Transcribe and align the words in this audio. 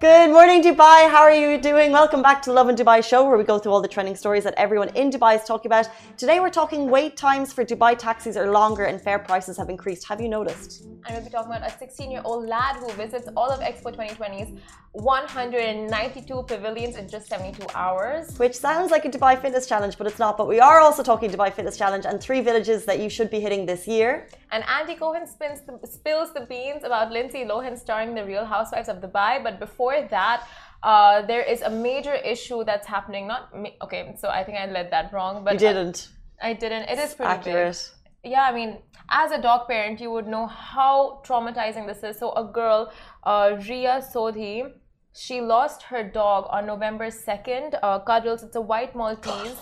Good 0.00 0.30
morning, 0.30 0.62
Dubai. 0.62 1.10
How 1.10 1.24
are 1.24 1.34
you 1.42 1.60
doing? 1.60 1.92
Welcome 1.92 2.22
back 2.22 2.40
to 2.44 2.52
Lovin 2.54 2.74
Dubai 2.74 3.04
show, 3.04 3.28
where 3.28 3.36
we 3.36 3.44
go 3.44 3.58
through 3.58 3.72
all 3.72 3.82
the 3.82 3.92
trending 3.96 4.16
stories 4.16 4.44
that 4.44 4.54
everyone 4.56 4.88
in 5.00 5.10
Dubai 5.10 5.36
is 5.36 5.44
talking 5.44 5.68
about. 5.68 5.90
Today, 6.16 6.40
we're 6.40 6.56
talking 6.62 6.88
wait 6.88 7.18
times 7.18 7.52
for 7.52 7.66
Dubai 7.66 7.98
taxis 7.98 8.34
are 8.34 8.50
longer 8.50 8.84
and 8.84 8.98
fare 8.98 9.18
prices 9.18 9.58
have 9.58 9.68
increased. 9.68 10.08
Have 10.08 10.18
you 10.18 10.30
noticed? 10.30 10.84
And 11.04 11.14
we'll 11.14 11.22
be 11.22 11.28
talking 11.28 11.52
about 11.52 11.70
a 11.70 11.78
16 11.78 12.10
year 12.10 12.22
old 12.24 12.48
lad 12.48 12.76
who 12.76 12.90
visits 12.92 13.28
all 13.36 13.50
of 13.50 13.60
Expo 13.60 13.94
2020's 13.94 14.58
192 14.92 16.42
pavilions 16.44 16.96
in 16.96 17.06
just 17.06 17.28
72 17.28 17.64
hours. 17.74 18.38
Which 18.38 18.56
sounds 18.56 18.90
like 18.90 19.04
a 19.04 19.10
Dubai 19.10 19.40
Fitness 19.40 19.66
Challenge, 19.66 19.96
but 19.98 20.06
it's 20.06 20.18
not. 20.18 20.38
But 20.38 20.48
we 20.48 20.60
are 20.60 20.80
also 20.80 21.02
talking 21.02 21.30
Dubai 21.30 21.52
Fitness 21.52 21.76
Challenge 21.76 22.06
and 22.06 22.20
three 22.20 22.40
villages 22.40 22.86
that 22.86 23.00
you 23.00 23.10
should 23.10 23.30
be 23.30 23.38
hitting 23.38 23.66
this 23.66 23.86
year. 23.86 24.28
And 24.50 24.64
Andy 24.66 24.96
Cohen 24.96 25.28
spins 25.28 25.60
the, 25.60 25.78
spills 25.86 26.32
the 26.32 26.40
beans 26.40 26.82
about 26.82 27.12
Lindsay 27.12 27.44
Lohan 27.44 27.78
starring 27.78 28.16
The 28.16 28.24
Real 28.24 28.44
Housewives 28.44 28.88
of 28.88 28.96
Dubai. 29.00 29.44
But 29.44 29.60
before 29.60 29.89
that, 30.10 30.46
uh, 30.82 31.22
there 31.22 31.42
is 31.42 31.62
a 31.62 31.70
major 31.70 32.14
issue 32.14 32.64
that's 32.64 32.86
happening. 32.86 33.26
Not 33.26 33.56
me, 33.56 33.76
okay, 33.82 34.14
so 34.18 34.28
I 34.28 34.44
think 34.44 34.58
I 34.58 34.66
led 34.66 34.90
that 34.90 35.12
wrong, 35.12 35.44
but 35.44 35.54
you 35.54 35.58
didn't. 35.58 36.08
I, 36.42 36.50
I 36.50 36.52
didn't. 36.54 36.88
It 36.88 36.98
is 36.98 37.14
pretty 37.14 37.30
accurate. 37.30 37.90
Big. 38.22 38.32
Yeah, 38.32 38.42
I 38.42 38.54
mean, 38.54 38.78
as 39.10 39.32
a 39.32 39.40
dog 39.40 39.66
parent, 39.66 40.00
you 40.00 40.10
would 40.10 40.26
know 40.26 40.46
how 40.46 41.20
traumatizing 41.24 41.86
this 41.86 42.02
is. 42.02 42.18
So 42.18 42.32
a 42.32 42.44
girl, 42.44 42.92
uh, 43.24 43.56
Ria 43.68 44.02
Sodhi, 44.02 44.72
she 45.14 45.40
lost 45.40 45.82
her 45.84 46.02
dog 46.02 46.46
on 46.50 46.66
November 46.66 47.08
2nd. 47.08 47.78
Uh, 47.82 47.98
Cuddles, 48.00 48.42
it's 48.42 48.56
a 48.56 48.60
white 48.60 48.94
Maltese. 48.94 49.56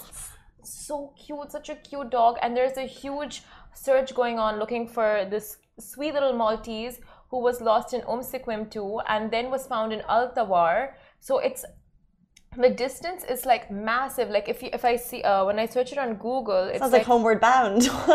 So 0.63 1.15
cute, 1.17 1.53
such 1.53 1.69
a 1.69 1.77
cute 1.77 2.11
dog. 2.11 2.37
And 2.43 2.57
there's 2.57 2.77
a 2.77 2.87
huge 2.87 3.43
search 3.75 4.15
going 4.15 4.39
on 4.39 4.59
looking 4.59 4.89
for 4.89 5.27
this 5.31 5.57
sweet 5.79 6.13
little 6.13 6.33
Maltese 6.33 7.01
who 7.31 7.41
was 7.41 7.61
lost 7.61 7.93
in 7.95 8.03
Umm 8.09 8.23
too 8.71 9.01
and 9.07 9.31
then 9.31 9.51
was 9.51 9.67
found 9.67 9.93
in 9.93 10.03
Al 10.09 10.31
Tawar. 10.31 10.95
So 11.21 11.39
it's 11.39 11.65
the 12.57 12.71
distance 12.71 13.25
is 13.25 13.45
like 13.45 13.71
massive. 13.71 14.31
Like 14.31 14.49
if 14.49 14.63
you, 14.63 14.71
if 14.73 14.85
I 14.85 14.97
see 14.97 15.23
uh, 15.23 15.45
when 15.45 15.59
I 15.59 15.67
search 15.67 15.93
it 15.93 15.99
on 15.99 16.15
Google, 16.15 16.65
it's 16.65 16.79
sounds 16.79 16.93
like, 16.93 17.01
like 17.01 17.07
homeward 17.07 17.41
bound. 17.41 17.89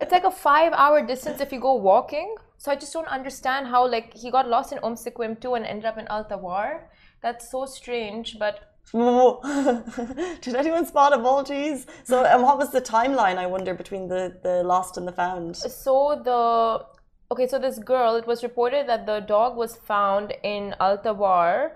it's 0.00 0.12
like 0.12 0.24
a 0.24 0.30
five-hour 0.30 1.06
distance 1.06 1.40
if 1.40 1.52
you 1.52 1.60
go 1.60 1.74
walking. 1.74 2.34
So 2.56 2.70
I 2.70 2.76
just 2.76 2.92
don't 2.92 3.08
understand 3.08 3.66
how 3.66 3.86
like 3.86 4.14
he 4.14 4.30
got 4.30 4.48
lost 4.48 4.72
in 4.72 4.78
Umm 4.82 4.96
too 5.36 5.54
and 5.54 5.66
ended 5.66 5.84
up 5.84 5.98
in 5.98 6.06
Al 6.08 6.24
Tawar. 6.24 6.82
That's 7.22 7.50
so 7.50 7.66
strange, 7.66 8.38
but. 8.38 8.70
Did 8.92 10.54
anyone 10.54 10.84
spot 10.86 11.14
a 11.14 11.18
Maltese? 11.18 11.86
So, 12.04 12.24
and 12.24 12.42
what 12.42 12.58
was 12.58 12.70
the 12.70 12.82
timeline? 12.82 13.38
I 13.38 13.46
wonder 13.46 13.74
between 13.74 14.08
the 14.08 14.38
the 14.42 14.62
lost 14.62 14.98
and 14.98 15.08
the 15.08 15.12
found. 15.12 15.56
So 15.56 16.20
the 16.22 16.84
okay, 17.34 17.48
so 17.48 17.58
this 17.58 17.80
girl, 17.80 18.14
it 18.14 18.26
was 18.28 18.44
reported 18.44 18.88
that 18.88 19.06
the 19.06 19.18
dog 19.18 19.56
was 19.56 19.74
found 19.74 20.32
in 20.44 20.74
Al 20.78 20.98
Tawar 20.98 21.72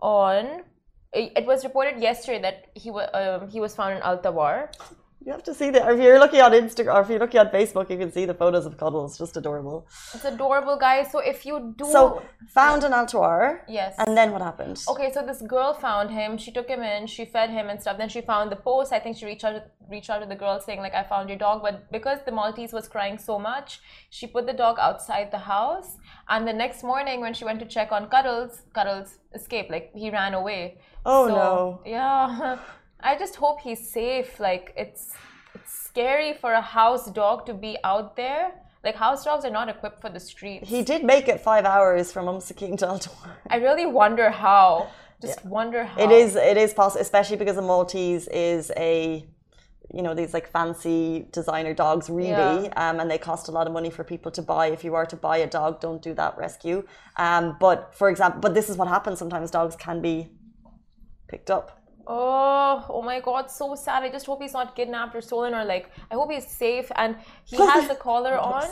on 0.00 0.64
it 1.12 1.44
was 1.44 1.62
reported 1.62 2.00
yesterday 2.00 2.40
that 2.40 2.68
he 2.74 2.90
was 2.90 3.06
um, 3.12 3.50
he 3.50 3.60
was 3.60 3.76
found 3.76 3.96
in 3.96 4.02
Al 4.02 4.16
Tawar. 4.16 4.72
You 5.24 5.32
have 5.32 5.44
to 5.44 5.54
see 5.54 5.70
that. 5.70 5.88
If 5.92 6.00
you're 6.00 6.18
looking 6.18 6.40
on 6.40 6.52
Instagram, 6.52 6.94
or 6.94 7.00
if 7.02 7.08
you're 7.08 7.20
looking 7.20 7.38
on 7.38 7.48
Facebook, 7.48 7.88
you 7.90 7.96
can 7.96 8.10
see 8.10 8.24
the 8.24 8.34
photos 8.34 8.66
of 8.66 8.76
Cuddles. 8.76 9.18
Just 9.18 9.36
adorable. 9.36 9.86
It's 10.14 10.24
adorable, 10.24 10.76
guys. 10.76 11.12
So 11.12 11.20
if 11.20 11.46
you 11.46 11.74
do, 11.76 11.84
so 11.84 12.22
found 12.48 12.82
an 12.82 12.92
Al 12.92 13.06
Tawar. 13.06 13.60
Yes. 13.68 13.94
And 13.98 14.16
then 14.16 14.32
what 14.32 14.42
happened? 14.42 14.82
Okay, 14.88 15.12
so 15.12 15.24
this 15.24 15.40
girl 15.42 15.74
found 15.74 16.10
him. 16.10 16.36
She 16.38 16.50
took 16.50 16.68
him 16.68 16.82
in. 16.82 17.06
She 17.06 17.24
fed 17.24 17.50
him 17.50 17.68
and 17.68 17.80
stuff. 17.80 17.98
Then 17.98 18.08
she 18.08 18.20
found 18.20 18.50
the 18.50 18.56
post. 18.56 18.92
I 18.92 18.98
think 18.98 19.16
she 19.16 19.26
reached 19.26 19.44
out 19.44 19.62
reached 19.88 20.10
out 20.10 20.20
to 20.20 20.26
the 20.26 20.40
girl 20.44 20.58
saying 20.58 20.80
like, 20.80 20.94
"I 20.94 21.04
found 21.04 21.28
your 21.28 21.38
dog," 21.38 21.62
but 21.62 21.90
because 21.92 22.18
the 22.24 22.32
Maltese 22.32 22.72
was 22.72 22.88
crying 22.88 23.18
so 23.18 23.38
much, 23.38 23.80
she 24.10 24.26
put 24.26 24.46
the 24.46 24.58
dog 24.64 24.76
outside 24.80 25.30
the 25.30 25.44
house. 25.54 25.98
And 26.28 26.48
the 26.48 26.52
next 26.52 26.82
morning, 26.82 27.20
when 27.20 27.34
she 27.34 27.44
went 27.44 27.60
to 27.60 27.66
check 27.66 27.92
on 27.92 28.08
Cuddles, 28.08 28.62
Cuddles 28.72 29.18
escaped. 29.34 29.70
Like 29.70 29.92
he 29.94 30.10
ran 30.10 30.34
away. 30.34 30.78
Oh 31.06 31.28
so, 31.28 31.34
no. 31.34 31.80
Yeah. 31.84 32.58
I 33.02 33.18
just 33.18 33.36
hope 33.36 33.60
he's 33.60 33.88
safe. 33.88 34.40
Like 34.40 34.72
it's 34.76 35.12
it's 35.54 35.72
scary 35.72 36.32
for 36.34 36.52
a 36.52 36.60
house 36.60 37.10
dog 37.10 37.46
to 37.46 37.54
be 37.54 37.76
out 37.84 38.16
there. 38.16 38.52
Like 38.84 38.96
house 38.96 39.24
dogs 39.24 39.44
are 39.44 39.50
not 39.50 39.68
equipped 39.68 40.00
for 40.00 40.10
the 40.10 40.20
streets. 40.20 40.68
He 40.68 40.82
did 40.82 41.04
make 41.04 41.28
it 41.28 41.40
five 41.40 41.64
hours 41.64 42.10
from 42.12 42.28
Umm 42.28 42.40
to 42.40 43.10
I 43.48 43.56
really 43.56 43.86
wonder 43.86 44.30
how. 44.30 44.88
Just 45.20 45.40
yeah. 45.44 45.50
wonder 45.50 45.84
how. 45.84 46.02
It 46.02 46.10
is 46.10 46.34
it 46.34 46.56
is 46.56 46.74
possible, 46.74 47.00
especially 47.00 47.36
because 47.36 47.56
a 47.56 47.62
Maltese 47.62 48.26
is 48.28 48.72
a 48.76 49.24
you 49.92 50.02
know 50.02 50.14
these 50.14 50.32
like 50.34 50.48
fancy 50.50 51.26
designer 51.32 51.74
dogs 51.74 52.08
really 52.08 52.28
yeah. 52.28 52.90
um, 52.90 52.98
and 52.98 53.10
they 53.10 53.18
cost 53.18 53.48
a 53.48 53.50
lot 53.50 53.66
of 53.66 53.72
money 53.72 53.90
for 53.90 54.04
people 54.04 54.32
to 54.32 54.42
buy 54.42 54.68
if 54.68 54.82
you 54.84 54.94
are 54.94 55.04
to 55.04 55.16
buy 55.16 55.36
a 55.36 55.46
dog 55.46 55.80
don't 55.80 56.02
do 56.02 56.14
that 56.14 56.36
rescue 56.38 56.82
um, 57.16 57.56
but 57.60 57.94
for 57.94 58.08
example 58.08 58.40
but 58.40 58.54
this 58.54 58.70
is 58.70 58.76
what 58.76 58.88
happens 58.88 59.18
sometimes 59.18 59.50
dogs 59.50 59.76
can 59.76 60.00
be 60.00 60.30
picked 61.28 61.50
up 61.50 61.81
Oh, 62.06 62.84
oh 62.88 63.02
my 63.02 63.20
God, 63.20 63.50
so 63.50 63.74
sad. 63.74 64.02
I 64.02 64.10
just 64.10 64.26
hope 64.26 64.42
he's 64.42 64.52
not 64.52 64.74
kidnapped 64.74 65.14
or 65.14 65.20
stolen 65.20 65.54
or 65.54 65.64
like, 65.64 65.90
I 66.10 66.14
hope 66.14 66.30
he's 66.30 66.46
safe. 66.46 66.90
And 66.96 67.16
he 67.44 67.56
has 67.56 67.90
a 67.90 67.94
collar 67.94 68.38
on. 68.38 68.68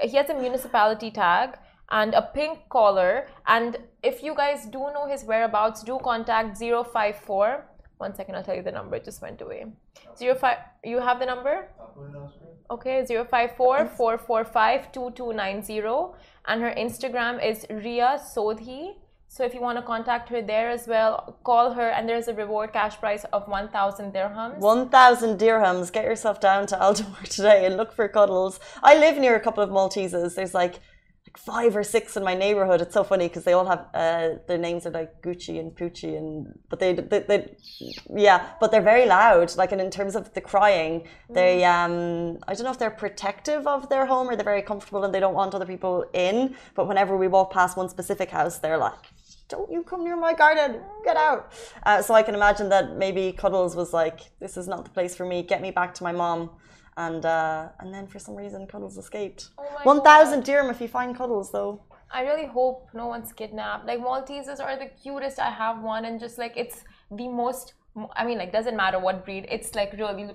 He 0.00 0.16
has 0.16 0.30
a 0.30 0.34
municipality 0.34 1.10
tag 1.10 1.58
and 1.90 2.14
a 2.14 2.22
pink 2.22 2.68
collar. 2.70 3.28
And 3.46 3.76
if 4.02 4.22
you 4.22 4.34
guys 4.34 4.64
do 4.66 4.78
know 4.78 5.06
his 5.08 5.24
whereabouts, 5.24 5.82
do 5.82 5.98
contact 6.02 6.58
054. 6.58 7.66
One 7.98 8.14
second, 8.14 8.34
I'll 8.34 8.42
tell 8.42 8.56
you 8.56 8.62
the 8.62 8.72
number. 8.72 8.96
It 8.96 9.04
just 9.04 9.20
went 9.20 9.42
away. 9.42 9.66
Zero 10.16 10.34
five. 10.34 10.56
You 10.82 11.00
have 11.00 11.18
the 11.18 11.26
number? 11.26 11.68
Okay, 12.70 13.04
054 13.04 13.86
445 13.94 14.92
2290. 14.92 16.16
And 16.46 16.62
her 16.62 16.72
Instagram 16.78 17.44
is 17.44 17.66
Ria 17.68 18.18
Sodhi. 18.18 18.94
So 19.32 19.44
if 19.44 19.54
you 19.54 19.60
want 19.60 19.78
to 19.78 19.82
contact 19.82 20.28
her 20.30 20.42
there 20.42 20.70
as 20.70 20.88
well, 20.88 21.38
call 21.44 21.72
her 21.74 21.88
and 21.88 22.08
there's 22.08 22.26
a 22.26 22.34
reward 22.34 22.72
cash 22.72 22.98
prize 22.98 23.24
of 23.32 23.46
1,000 23.46 24.12
dirhams. 24.12 24.58
1,000 24.58 25.38
dirhams. 25.38 25.92
Get 25.92 26.04
yourself 26.04 26.40
down 26.40 26.66
to 26.66 26.82
Al 26.82 26.94
Tawar 26.94 27.22
today 27.28 27.64
and 27.64 27.76
look 27.76 27.92
for 27.92 28.08
cuddles. 28.08 28.58
I 28.82 28.96
live 28.98 29.18
near 29.18 29.36
a 29.36 29.40
couple 29.40 29.62
of 29.62 29.70
Maltesers. 29.70 30.34
There's 30.34 30.52
like 30.52 30.80
like 31.30 31.36
five 31.36 31.76
or 31.76 31.84
six 31.84 32.16
in 32.16 32.24
my 32.24 32.34
neighborhood. 32.34 32.80
It's 32.80 32.94
so 32.94 33.04
funny 33.04 33.28
because 33.28 33.44
they 33.44 33.52
all 33.52 33.66
have 33.66 33.86
uh, 33.94 34.28
their 34.48 34.58
names 34.58 34.84
are 34.86 34.90
like 34.90 35.22
Gucci 35.22 35.60
and 35.60 35.70
Poochie 35.72 36.16
and 36.16 36.58
but 36.68 36.80
they, 36.80 36.94
they, 36.94 37.20
they 37.20 37.56
yeah, 38.16 38.50
but 38.58 38.72
they're 38.72 38.82
very 38.82 39.06
loud. 39.06 39.56
Like 39.56 39.70
and 39.70 39.80
in 39.80 39.90
terms 39.90 40.16
of 40.16 40.32
the 40.34 40.40
crying, 40.40 41.06
they 41.28 41.60
mm. 41.60 41.84
um 41.84 42.38
I 42.48 42.54
don't 42.54 42.64
know 42.64 42.72
if 42.72 42.78
they're 42.78 42.90
protective 42.90 43.66
of 43.66 43.88
their 43.88 44.06
home 44.06 44.28
or 44.28 44.34
they're 44.34 44.44
very 44.44 44.62
comfortable 44.62 45.04
and 45.04 45.14
they 45.14 45.20
don't 45.20 45.34
want 45.34 45.54
other 45.54 45.66
people 45.66 46.04
in. 46.14 46.56
But 46.74 46.88
whenever 46.88 47.16
we 47.16 47.28
walk 47.28 47.52
past 47.52 47.76
one 47.76 47.88
specific 47.88 48.30
house, 48.30 48.58
they're 48.58 48.78
like 48.78 49.04
don't 49.50 49.70
you 49.70 49.82
come 49.82 50.02
near 50.04 50.16
my 50.16 50.32
garden, 50.32 50.80
get 51.04 51.16
out. 51.16 51.52
Uh, 51.84 52.00
so 52.00 52.14
I 52.14 52.22
can 52.22 52.34
imagine 52.34 52.68
that 52.70 52.96
maybe 52.96 53.32
Cuddles 53.32 53.76
was 53.76 53.92
like, 53.92 54.20
this 54.40 54.56
is 54.56 54.66
not 54.66 54.84
the 54.84 54.90
place 54.90 55.14
for 55.14 55.26
me, 55.26 55.42
get 55.42 55.60
me 55.60 55.70
back 55.70 55.92
to 55.94 56.04
my 56.04 56.12
mom. 56.12 56.50
And 56.96 57.24
uh, 57.24 57.68
and 57.80 57.92
then 57.94 58.06
for 58.06 58.18
some 58.18 58.34
reason, 58.34 58.66
Cuddles 58.66 58.96
escaped. 58.98 59.50
Oh 59.58 59.80
1,000 59.84 60.44
dirham 60.44 60.70
if 60.70 60.80
you 60.80 60.88
find 60.88 61.16
Cuddles, 61.16 61.50
though. 61.50 61.82
I 62.10 62.22
really 62.22 62.46
hope 62.46 62.88
no 62.92 63.06
one's 63.06 63.32
kidnapped. 63.32 63.86
Like 63.86 64.00
Maltesers 64.00 64.60
are 64.60 64.76
the 64.76 64.90
cutest. 65.02 65.38
I 65.38 65.50
have 65.50 65.82
one, 65.82 66.04
and 66.04 66.18
just 66.18 66.36
like 66.38 66.54
it's 66.56 66.84
the 67.10 67.28
most. 67.28 67.74
I 68.16 68.24
mean, 68.26 68.38
like 68.38 68.52
doesn't 68.52 68.76
matter 68.76 68.98
what 68.98 69.24
breed. 69.24 69.46
It's 69.50 69.74
like 69.74 69.92
really. 69.92 70.30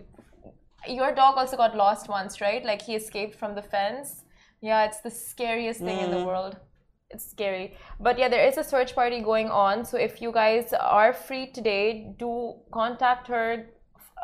Your 0.87 1.13
dog 1.13 1.37
also 1.37 1.57
got 1.57 1.75
lost 1.75 2.07
once, 2.09 2.41
right? 2.41 2.63
Like 2.63 2.81
he 2.81 2.95
escaped 2.95 3.35
from 3.35 3.55
the 3.55 3.61
fence. 3.61 4.23
Yeah, 4.61 4.85
it's 4.85 5.01
the 5.01 5.11
scariest 5.11 5.81
thing 5.81 5.97
mm. 5.97 6.05
in 6.05 6.11
the 6.11 6.17
mm. 6.17 6.25
world 6.25 6.57
it's 7.09 7.29
scary. 7.29 7.75
But 7.99 8.17
yeah 8.17 8.29
there 8.29 8.45
is 8.47 8.57
a 8.57 8.63
search 8.63 8.95
party 8.95 9.21
going 9.21 9.49
on. 9.49 9.85
So 9.85 9.97
if 9.97 10.21
you 10.21 10.31
guys 10.31 10.73
are 10.73 11.13
free 11.13 11.47
today 11.47 12.13
do 12.17 12.55
contact 12.72 13.28
her 13.28 13.67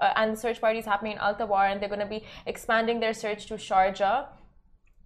uh, 0.02 0.14
and 0.16 0.34
the 0.34 0.38
search 0.38 0.60
party 0.60 0.80
is 0.80 0.86
happening 0.86 1.14
in 1.14 1.18
Al 1.20 1.36
Tawar 1.36 1.72
and 1.72 1.82
they're 1.82 1.90
going 1.90 2.08
to 2.08 2.14
be 2.18 2.24
expanding 2.46 3.00
their 3.00 3.14
search 3.14 3.46
to 3.48 3.56
Sharjah. 3.56 4.28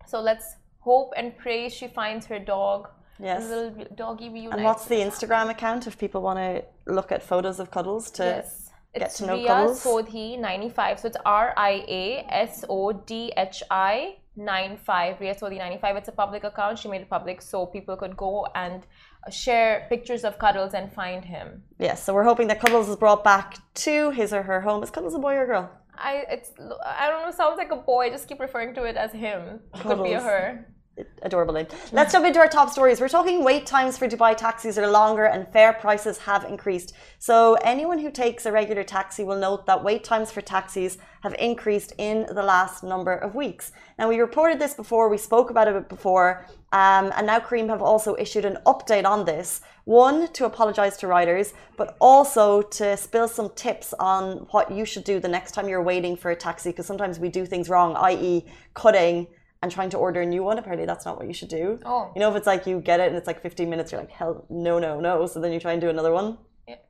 So 0.08 0.22
let's 0.22 0.56
hope 0.80 1.14
and 1.18 1.38
pray 1.38 1.70
she 1.70 1.88
finds 1.88 2.26
her 2.28 2.40
dog. 2.40 2.90
Yes. 3.20 3.50
Little 3.50 3.86
doggy 3.96 4.30
reunites 4.30 4.56
and 4.56 4.64
what's 4.64 4.86
the 4.86 4.96
Instagram 4.96 5.50
account 5.50 5.88
if 5.88 5.98
people 5.98 6.22
want 6.22 6.40
to 6.40 6.64
look 6.92 7.12
at 7.12 7.24
photos 7.24 7.60
of 7.60 7.72
cuddles 7.72 8.12
to 8.12 8.24
yes. 8.24 8.70
get 8.94 9.08
it's 9.08 9.18
to 9.18 9.28
know 9.28 9.36
Ria 9.36 9.48
cuddles? 9.48 9.84
Sodhi 9.84 10.38
95 10.38 11.00
so 11.00 11.08
it's 11.08 11.18
R 11.26 11.54
I 11.56 11.86
A 11.88 12.26
S 12.30 12.66
O 12.68 12.92
D 12.92 13.32
H 13.38 13.64
I 13.72 14.18
95 14.36 15.20
Ria 15.20 15.36
Sodhi 15.36 15.58
95 15.58 15.96
it's 15.96 16.10
a 16.10 16.12
public 16.12 16.44
account. 16.44 16.80
She 16.80 16.88
made 16.88 17.02
it 17.02 17.10
public 17.10 17.42
so 17.42 17.66
people 17.66 17.96
could 17.96 18.16
go 18.18 18.48
and 18.56 18.84
share 19.32 19.88
pictures 19.90 20.24
of 20.24 20.38
Cuddles 20.38 20.74
and 20.74 20.92
find 20.92 21.24
him. 21.24 21.64
Yes 21.80 22.04
so 22.04 22.14
we're 22.14 22.24
hoping 22.24 22.48
that 22.48 22.60
Cuddles 22.60 22.90
is 22.90 22.96
brought 22.96 23.24
back 23.24 23.58
to 23.76 24.12
his 24.12 24.34
or 24.34 24.44
her 24.44 24.62
home. 24.62 24.84
Is 24.84 24.90
Cuddles 24.90 25.16
a 25.16 25.20
boy 25.20 25.36
or 25.36 25.44
a 25.44 25.48
girl? 25.48 25.72
I 25.98 26.26
it's 26.30 26.52
I 26.86 27.10
don't 27.10 27.26
know 27.26 27.32
sounds 27.32 27.58
like 27.58 27.72
a 27.72 27.78
boy. 27.78 28.10
Just 28.10 28.28
keep 28.28 28.40
referring 28.40 28.74
to 28.76 28.84
it 28.84 28.98
as 28.98 29.12
him. 29.12 29.62
It 29.74 29.82
could 29.82 30.04
be 30.04 30.14
a 30.14 30.22
her 30.22 30.75
adorable 31.22 31.54
name. 31.54 31.68
Let's 31.92 32.12
jump 32.14 32.26
into 32.26 32.40
our 32.40 32.48
top 32.48 32.70
stories. 32.70 33.02
We're 33.02 33.10
talking 33.10 33.44
wait 33.44 33.66
times 33.66 33.98
for 33.98 34.08
Dubai 34.08 34.36
taxis 34.38 34.78
are 34.78 34.90
longer 34.90 35.26
and 35.26 35.48
fare 35.52 35.74
prices 35.74 36.20
have 36.20 36.46
increased. 36.46 36.94
So 37.20 37.56
anyone 37.56 38.00
who 38.00 38.12
takes 38.12 38.46
a 38.46 38.52
regular 38.52 38.84
taxi 38.84 39.24
will 39.24 39.38
note 39.38 39.66
that 39.66 39.84
wait 39.84 40.04
times 40.04 40.32
for 40.32 40.42
taxis 40.42 40.98
have 41.22 41.36
increased 41.40 41.94
in 41.98 42.28
the 42.28 42.44
last 42.44 42.84
number 42.84 43.14
of 43.14 43.36
weeks. 43.36 43.72
Now 44.00 44.08
we 44.08 44.20
reported 44.20 44.60
this 44.60 44.74
before, 44.74 45.10
we 45.10 45.18
spoke 45.18 45.50
about 45.50 45.68
it 45.68 45.90
before, 45.90 46.46
um, 46.72 47.12
and 47.16 47.26
now 47.28 47.40
Careem 47.40 47.70
have 47.70 47.82
also 47.82 48.16
issued 48.18 48.46
an 48.46 48.58
update 48.66 49.06
on 49.06 49.26
this. 49.26 49.62
One, 49.86 50.32
to 50.34 50.46
apologize 50.46 50.98
to 50.98 51.08
riders, 51.08 51.54
but 51.78 51.96
also 52.00 52.62
to 52.62 52.98
spill 52.98 53.28
some 53.28 53.50
tips 53.56 53.94
on 54.00 54.48
what 54.52 54.72
you 54.72 54.84
should 54.86 55.04
do 55.04 55.20
the 55.20 55.28
next 55.28 55.52
time 55.52 55.68
you're 55.68 55.84
waiting 55.84 56.16
for 56.16 56.32
a 56.32 56.36
taxi, 56.36 56.70
because 56.70 56.86
sometimes 56.86 57.20
we 57.20 57.30
do 57.30 57.46
things 57.46 57.70
wrong, 57.70 57.96
i.e., 57.98 58.46
cutting 58.74 59.28
and 59.66 59.72
trying 59.72 59.90
to 59.90 59.98
order 59.98 60.22
a 60.22 60.26
new 60.26 60.44
one. 60.44 60.58
Apparently, 60.60 60.86
that's 60.86 61.06
not 61.06 61.18
what 61.18 61.28
you 61.28 61.34
should 61.34 61.50
do. 61.50 61.80
Oh. 61.86 62.12
You 62.16 62.20
know, 62.22 62.30
if 62.30 62.36
it's 62.36 62.48
like 62.48 62.68
you 62.68 62.80
get 62.80 63.00
it 63.00 63.08
and 63.08 63.18
it's 63.18 63.28
like 63.28 63.42
15 63.42 63.68
minutes, 63.70 63.92
you're 63.92 64.00
like, 64.00 64.12
hell, 64.12 64.46
no, 64.50 64.80
no, 64.80 65.00
no. 65.00 65.26
So 65.26 65.42
then 65.42 65.52
you 65.52 65.60
try 65.60 65.74
and 65.74 65.82
do 65.82 65.90
another 65.90 66.14
one. 66.14 66.38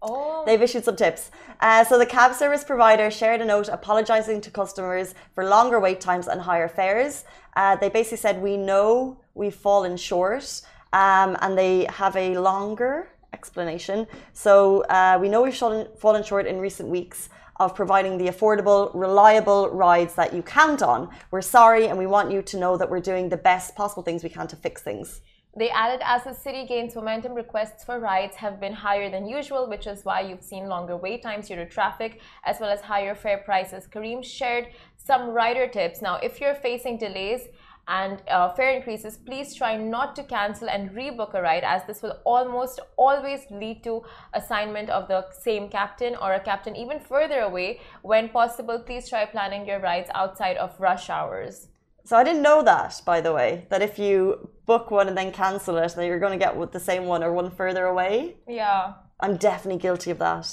Oh. 0.01 0.43
They've 0.45 0.61
issued 0.61 0.83
some 0.83 0.95
tips. 0.95 1.31
Uh, 1.59 1.83
so 1.83 1.97
the 1.97 2.05
cab 2.05 2.33
service 2.33 2.63
provider 2.63 3.09
shared 3.09 3.41
a 3.41 3.45
note 3.45 3.69
apologizing 3.69 4.41
to 4.41 4.51
customers 4.51 5.15
for 5.33 5.45
longer 5.45 5.79
wait 5.79 5.99
times 6.01 6.27
and 6.27 6.41
higher 6.41 6.67
fares. 6.67 7.23
Uh, 7.55 7.75
they 7.77 7.89
basically 7.89 8.17
said, 8.17 8.41
We 8.41 8.57
know 8.57 9.19
we've 9.33 9.55
fallen 9.55 9.95
short, 9.97 10.61
um, 10.93 11.37
and 11.41 11.57
they 11.57 11.85
have 11.89 12.15
a 12.15 12.37
longer 12.37 13.09
explanation. 13.33 14.07
So 14.33 14.81
uh, 14.83 15.17
we 15.21 15.29
know 15.29 15.41
we've 15.41 15.55
fallen 15.55 16.23
short 16.23 16.45
in 16.45 16.59
recent 16.59 16.89
weeks 16.89 17.29
of 17.57 17.73
providing 17.73 18.17
the 18.17 18.25
affordable, 18.25 18.91
reliable 18.93 19.69
rides 19.69 20.15
that 20.15 20.33
you 20.33 20.41
count 20.41 20.81
on. 20.81 21.09
We're 21.31 21.41
sorry, 21.41 21.87
and 21.87 21.97
we 21.97 22.05
want 22.05 22.31
you 22.31 22.41
to 22.41 22.57
know 22.57 22.77
that 22.77 22.89
we're 22.89 22.99
doing 22.99 23.29
the 23.29 23.37
best 23.37 23.75
possible 23.75 24.03
things 24.03 24.23
we 24.23 24.29
can 24.29 24.47
to 24.47 24.55
fix 24.55 24.81
things. 24.81 25.21
They 25.57 25.69
added, 25.69 26.01
as 26.03 26.25
the 26.25 26.33
city 26.33 26.65
gains 26.65 26.95
momentum, 26.95 27.33
requests 27.33 27.85
for 27.85 27.97
rides 27.97 28.35
have 28.35 28.59
been 28.59 28.73
higher 28.73 29.09
than 29.09 29.25
usual, 29.25 29.69
which 29.69 29.87
is 29.87 30.03
why 30.03 30.19
you've 30.19 30.43
seen 30.43 30.67
longer 30.67 30.97
wait 30.97 31.23
times 31.23 31.47
due 31.47 31.55
to 31.55 31.65
traffic, 31.65 32.19
as 32.43 32.59
well 32.59 32.69
as 32.69 32.81
higher 32.81 33.15
fare 33.15 33.37
prices. 33.37 33.87
Careem 33.87 34.21
shared 34.21 34.67
some 34.97 35.29
rider 35.29 35.67
tips. 35.67 36.01
Now, 36.01 36.17
if 36.17 36.41
you're 36.41 36.55
facing 36.55 36.97
delays, 36.97 37.47
and 37.87 38.21
uh, 38.29 38.51
fare 38.53 38.71
increases, 38.71 39.17
please 39.17 39.53
try 39.53 39.77
not 39.77 40.15
to 40.15 40.23
cancel 40.23 40.69
and 40.69 40.91
rebook 40.91 41.33
a 41.33 41.41
ride 41.41 41.63
as 41.63 41.83
this 41.85 42.01
will 42.01 42.19
almost 42.25 42.79
always 42.97 43.41
lead 43.51 43.83
to 43.83 44.03
assignment 44.33 44.89
of 44.89 45.07
the 45.07 45.25
same 45.31 45.69
captain 45.69 46.15
or 46.15 46.33
a 46.33 46.39
captain 46.39 46.75
even 46.75 46.99
further 46.99 47.41
away. 47.41 47.79
When 48.01 48.29
possible, 48.29 48.79
please 48.79 49.07
try 49.09 49.25
planning 49.25 49.67
your 49.67 49.79
rides 49.79 50.09
outside 50.15 50.57
of 50.57 50.79
rush 50.79 51.09
hours. 51.09 51.67
So 52.03 52.15
I 52.15 52.23
didn't 52.23 52.43
know 52.43 52.61
that, 52.61 53.01
by 53.03 53.19
the 53.21 53.33
way, 53.33 53.65
that 53.69 53.81
if 53.81 53.97
you 53.97 54.49
book 54.67 54.91
one 54.91 55.07
and 55.07 55.17
then 55.17 55.31
cancel 55.31 55.77
it, 55.77 55.93
then 55.95 56.05
you're 56.05 56.19
going 56.19 56.37
to 56.37 56.43
get 56.45 56.71
the 56.71 56.79
same 56.79 57.05
one 57.05 57.23
or 57.23 57.33
one 57.33 57.49
further 57.49 57.85
away. 57.85 58.37
Yeah. 58.47 58.93
I'm 59.19 59.37
definitely 59.37 59.79
guilty 59.79 60.11
of 60.11 60.19
that. 60.19 60.47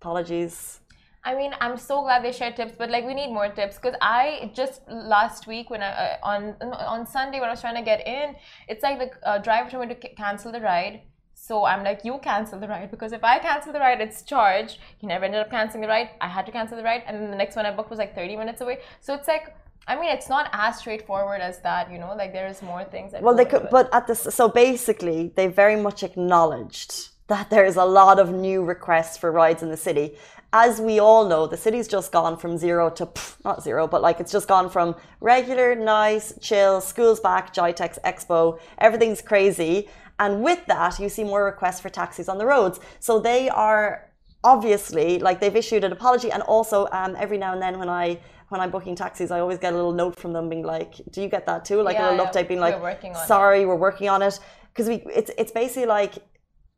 Apologies. 0.00 0.80
I 1.24 1.36
mean, 1.36 1.54
I'm 1.60 1.76
so 1.76 2.02
glad 2.02 2.24
they 2.24 2.32
share 2.32 2.52
tips, 2.52 2.74
but 2.76 2.90
like 2.90 3.06
we 3.06 3.14
need 3.14 3.32
more 3.32 3.48
tips 3.48 3.76
because 3.76 3.94
I 4.00 4.50
just 4.54 4.82
last 4.88 5.46
week 5.46 5.70
when 5.70 5.80
I 5.80 5.90
uh, 5.90 6.16
on 6.24 6.56
on 6.72 7.06
Sunday 7.06 7.38
when 7.38 7.48
I 7.48 7.52
was 7.52 7.60
trying 7.60 7.76
to 7.76 7.82
get 7.82 8.06
in, 8.06 8.34
it's 8.68 8.82
like 8.82 8.98
the 8.98 9.28
uh, 9.28 9.38
driver 9.38 9.70
told 9.70 9.88
me 9.88 9.94
to 9.94 10.08
cancel 10.14 10.50
the 10.50 10.60
ride. 10.60 11.02
So 11.34 11.64
I'm 11.64 11.84
like, 11.84 12.04
you 12.04 12.18
cancel 12.22 12.58
the 12.58 12.68
ride 12.68 12.90
because 12.90 13.12
if 13.12 13.22
I 13.22 13.38
cancel 13.38 13.72
the 13.72 13.78
ride, 13.78 14.00
it's 14.00 14.22
charged. 14.22 14.78
He 14.98 15.06
never 15.06 15.24
ended 15.24 15.40
up 15.40 15.50
canceling 15.50 15.82
the 15.82 15.88
ride. 15.88 16.10
I 16.20 16.28
had 16.28 16.44
to 16.46 16.52
cancel 16.52 16.76
the 16.76 16.84
ride, 16.84 17.02
and 17.06 17.16
then 17.16 17.30
the 17.30 17.36
next 17.36 17.54
one 17.56 17.66
I 17.66 17.70
booked 17.72 17.90
was 17.90 17.98
like 17.98 18.14
30 18.14 18.36
minutes 18.36 18.60
away. 18.60 18.78
So 19.00 19.14
it's 19.14 19.28
like. 19.28 19.54
I 19.84 19.96
mean, 19.96 20.10
it's 20.10 20.28
not 20.28 20.48
as 20.52 20.78
straightforward 20.78 21.40
as 21.40 21.58
that, 21.62 21.90
you 21.90 21.98
know. 21.98 22.14
Like 22.14 22.32
there's 22.32 22.62
more 22.62 22.84
things. 22.84 23.10
That 23.10 23.20
well, 23.20 23.34
they 23.34 23.44
could, 23.44 23.66
but 23.68 23.92
at 23.92 24.06
this, 24.06 24.20
so 24.20 24.48
basically, 24.48 25.32
they 25.34 25.48
very 25.48 25.74
much 25.74 26.04
acknowledged 26.04 27.08
that 27.26 27.50
there 27.50 27.64
is 27.64 27.74
a 27.74 27.84
lot 27.84 28.20
of 28.20 28.30
new 28.30 28.62
requests 28.62 29.16
for 29.16 29.32
rides 29.32 29.60
in 29.60 29.70
the 29.70 29.76
city, 29.76 30.16
as 30.52 30.80
we 30.80 30.98
all 30.98 31.26
know, 31.28 31.46
the 31.46 31.56
city's 31.56 31.88
just 31.88 32.12
gone 32.12 32.36
from 32.36 32.58
zero 32.58 32.90
to 32.90 33.06
pff, 33.06 33.42
not 33.44 33.62
zero, 33.62 33.86
but 33.86 34.02
like 34.02 34.20
it's 34.20 34.32
just 34.32 34.48
gone 34.48 34.68
from 34.68 34.94
regular, 35.20 35.74
nice, 35.74 36.34
chill, 36.40 36.80
schools 36.80 37.20
back, 37.20 37.54
GITEX 37.54 37.98
Expo, 38.04 38.58
everything's 38.78 39.22
crazy. 39.22 39.88
And 40.18 40.42
with 40.42 40.64
that, 40.66 40.98
you 40.98 41.08
see 41.08 41.24
more 41.24 41.44
requests 41.44 41.80
for 41.80 41.88
taxis 41.88 42.28
on 42.28 42.38
the 42.38 42.46
roads. 42.46 42.80
So 43.00 43.18
they 43.18 43.48
are 43.48 44.10
obviously 44.44 45.18
like 45.18 45.40
they've 45.40 45.56
issued 45.56 45.84
an 45.84 45.92
apology, 45.92 46.30
and 46.30 46.42
also 46.42 46.86
um, 46.92 47.16
every 47.18 47.38
now 47.38 47.52
and 47.54 47.62
then 47.62 47.78
when 47.78 47.88
I 47.88 48.20
when 48.48 48.60
I'm 48.60 48.70
booking 48.70 48.94
taxis, 48.94 49.30
I 49.30 49.40
always 49.40 49.58
get 49.58 49.72
a 49.72 49.76
little 49.76 49.92
note 49.92 50.16
from 50.16 50.32
them 50.34 50.48
being 50.50 50.62
like, 50.62 51.00
"Do 51.10 51.22
you 51.22 51.28
get 51.28 51.46
that 51.46 51.64
too?" 51.64 51.82
Like 51.82 51.94
yeah, 51.94 52.08
a 52.08 52.10
little 52.10 52.26
yeah, 52.26 52.30
update 52.30 52.48
being 52.48 52.60
like, 52.60 52.80
we're 52.80 53.14
"Sorry, 53.26 53.64
we're 53.64 53.76
working 53.76 54.08
on 54.10 54.20
it." 54.20 54.38
Because 54.68 54.88
we, 54.88 54.96
it's 55.12 55.30
it's 55.38 55.52
basically 55.52 55.86
like 55.86 56.18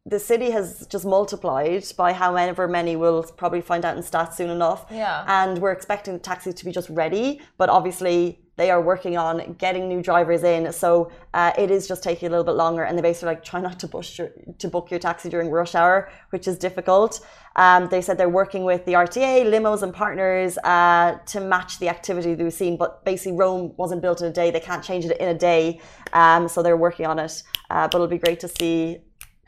the 0.06 0.18
city 0.18 0.50
has 0.50 0.86
just 0.88 1.06
multiplied 1.06 1.84
by 1.96 2.12
however 2.12 2.68
many 2.68 2.94
we'll 2.94 3.22
probably 3.22 3.62
find 3.62 3.84
out 3.86 3.96
in 3.96 4.02
stats 4.02 4.34
soon 4.34 4.50
enough. 4.50 4.84
Yeah. 4.90 5.24
And 5.26 5.58
we're 5.58 5.72
expecting 5.72 6.12
the 6.12 6.20
taxis 6.20 6.54
to 6.56 6.64
be 6.64 6.72
just 6.72 6.90
ready, 6.90 7.40
but 7.56 7.70
obviously 7.70 8.38
they 8.56 8.70
are 8.70 8.80
working 8.80 9.16
on 9.16 9.54
getting 9.54 9.88
new 9.88 10.02
drivers 10.02 10.44
in. 10.44 10.72
So 10.72 11.10
uh, 11.32 11.52
it 11.58 11.70
is 11.70 11.88
just 11.88 12.04
taking 12.04 12.28
a 12.28 12.30
little 12.30 12.44
bit 12.44 12.52
longer. 12.52 12.84
And 12.84 12.96
they 12.96 13.02
basically 13.02 13.28
like 13.28 13.42
try 13.42 13.60
not 13.60 13.80
to 13.80 13.88
push 13.88 14.18
your, 14.18 14.30
to 14.58 14.68
book 14.68 14.90
your 14.90 15.00
taxi 15.00 15.28
during 15.28 15.50
rush 15.50 15.74
hour, 15.74 16.10
which 16.30 16.46
is 16.46 16.58
difficult. 16.58 17.26
Um, 17.56 17.88
they 17.88 18.00
said 18.00 18.18
they're 18.18 18.28
working 18.28 18.64
with 18.64 18.84
the 18.84 18.92
RTA, 18.92 19.46
limos, 19.46 19.82
and 19.82 19.92
partners 19.92 20.58
uh, 20.58 21.18
to 21.26 21.40
match 21.40 21.78
the 21.78 21.88
activity 21.88 22.34
that 22.34 22.44
we've 22.44 22.52
seen. 22.52 22.76
But 22.76 23.04
basically, 23.04 23.38
Rome 23.38 23.72
wasn't 23.76 24.02
built 24.02 24.20
in 24.20 24.28
a 24.28 24.32
day. 24.32 24.50
They 24.50 24.60
can't 24.60 24.84
change 24.84 25.04
it 25.04 25.16
in 25.16 25.28
a 25.28 25.38
day. 25.38 25.80
Um, 26.12 26.46
so 26.46 26.62
they're 26.62 26.76
working 26.76 27.06
on 27.06 27.18
it. 27.18 27.42
Uh, 27.70 27.88
but 27.88 27.94
it'll 27.94 28.06
be 28.06 28.18
great 28.18 28.38
to 28.40 28.48
see 28.48 28.98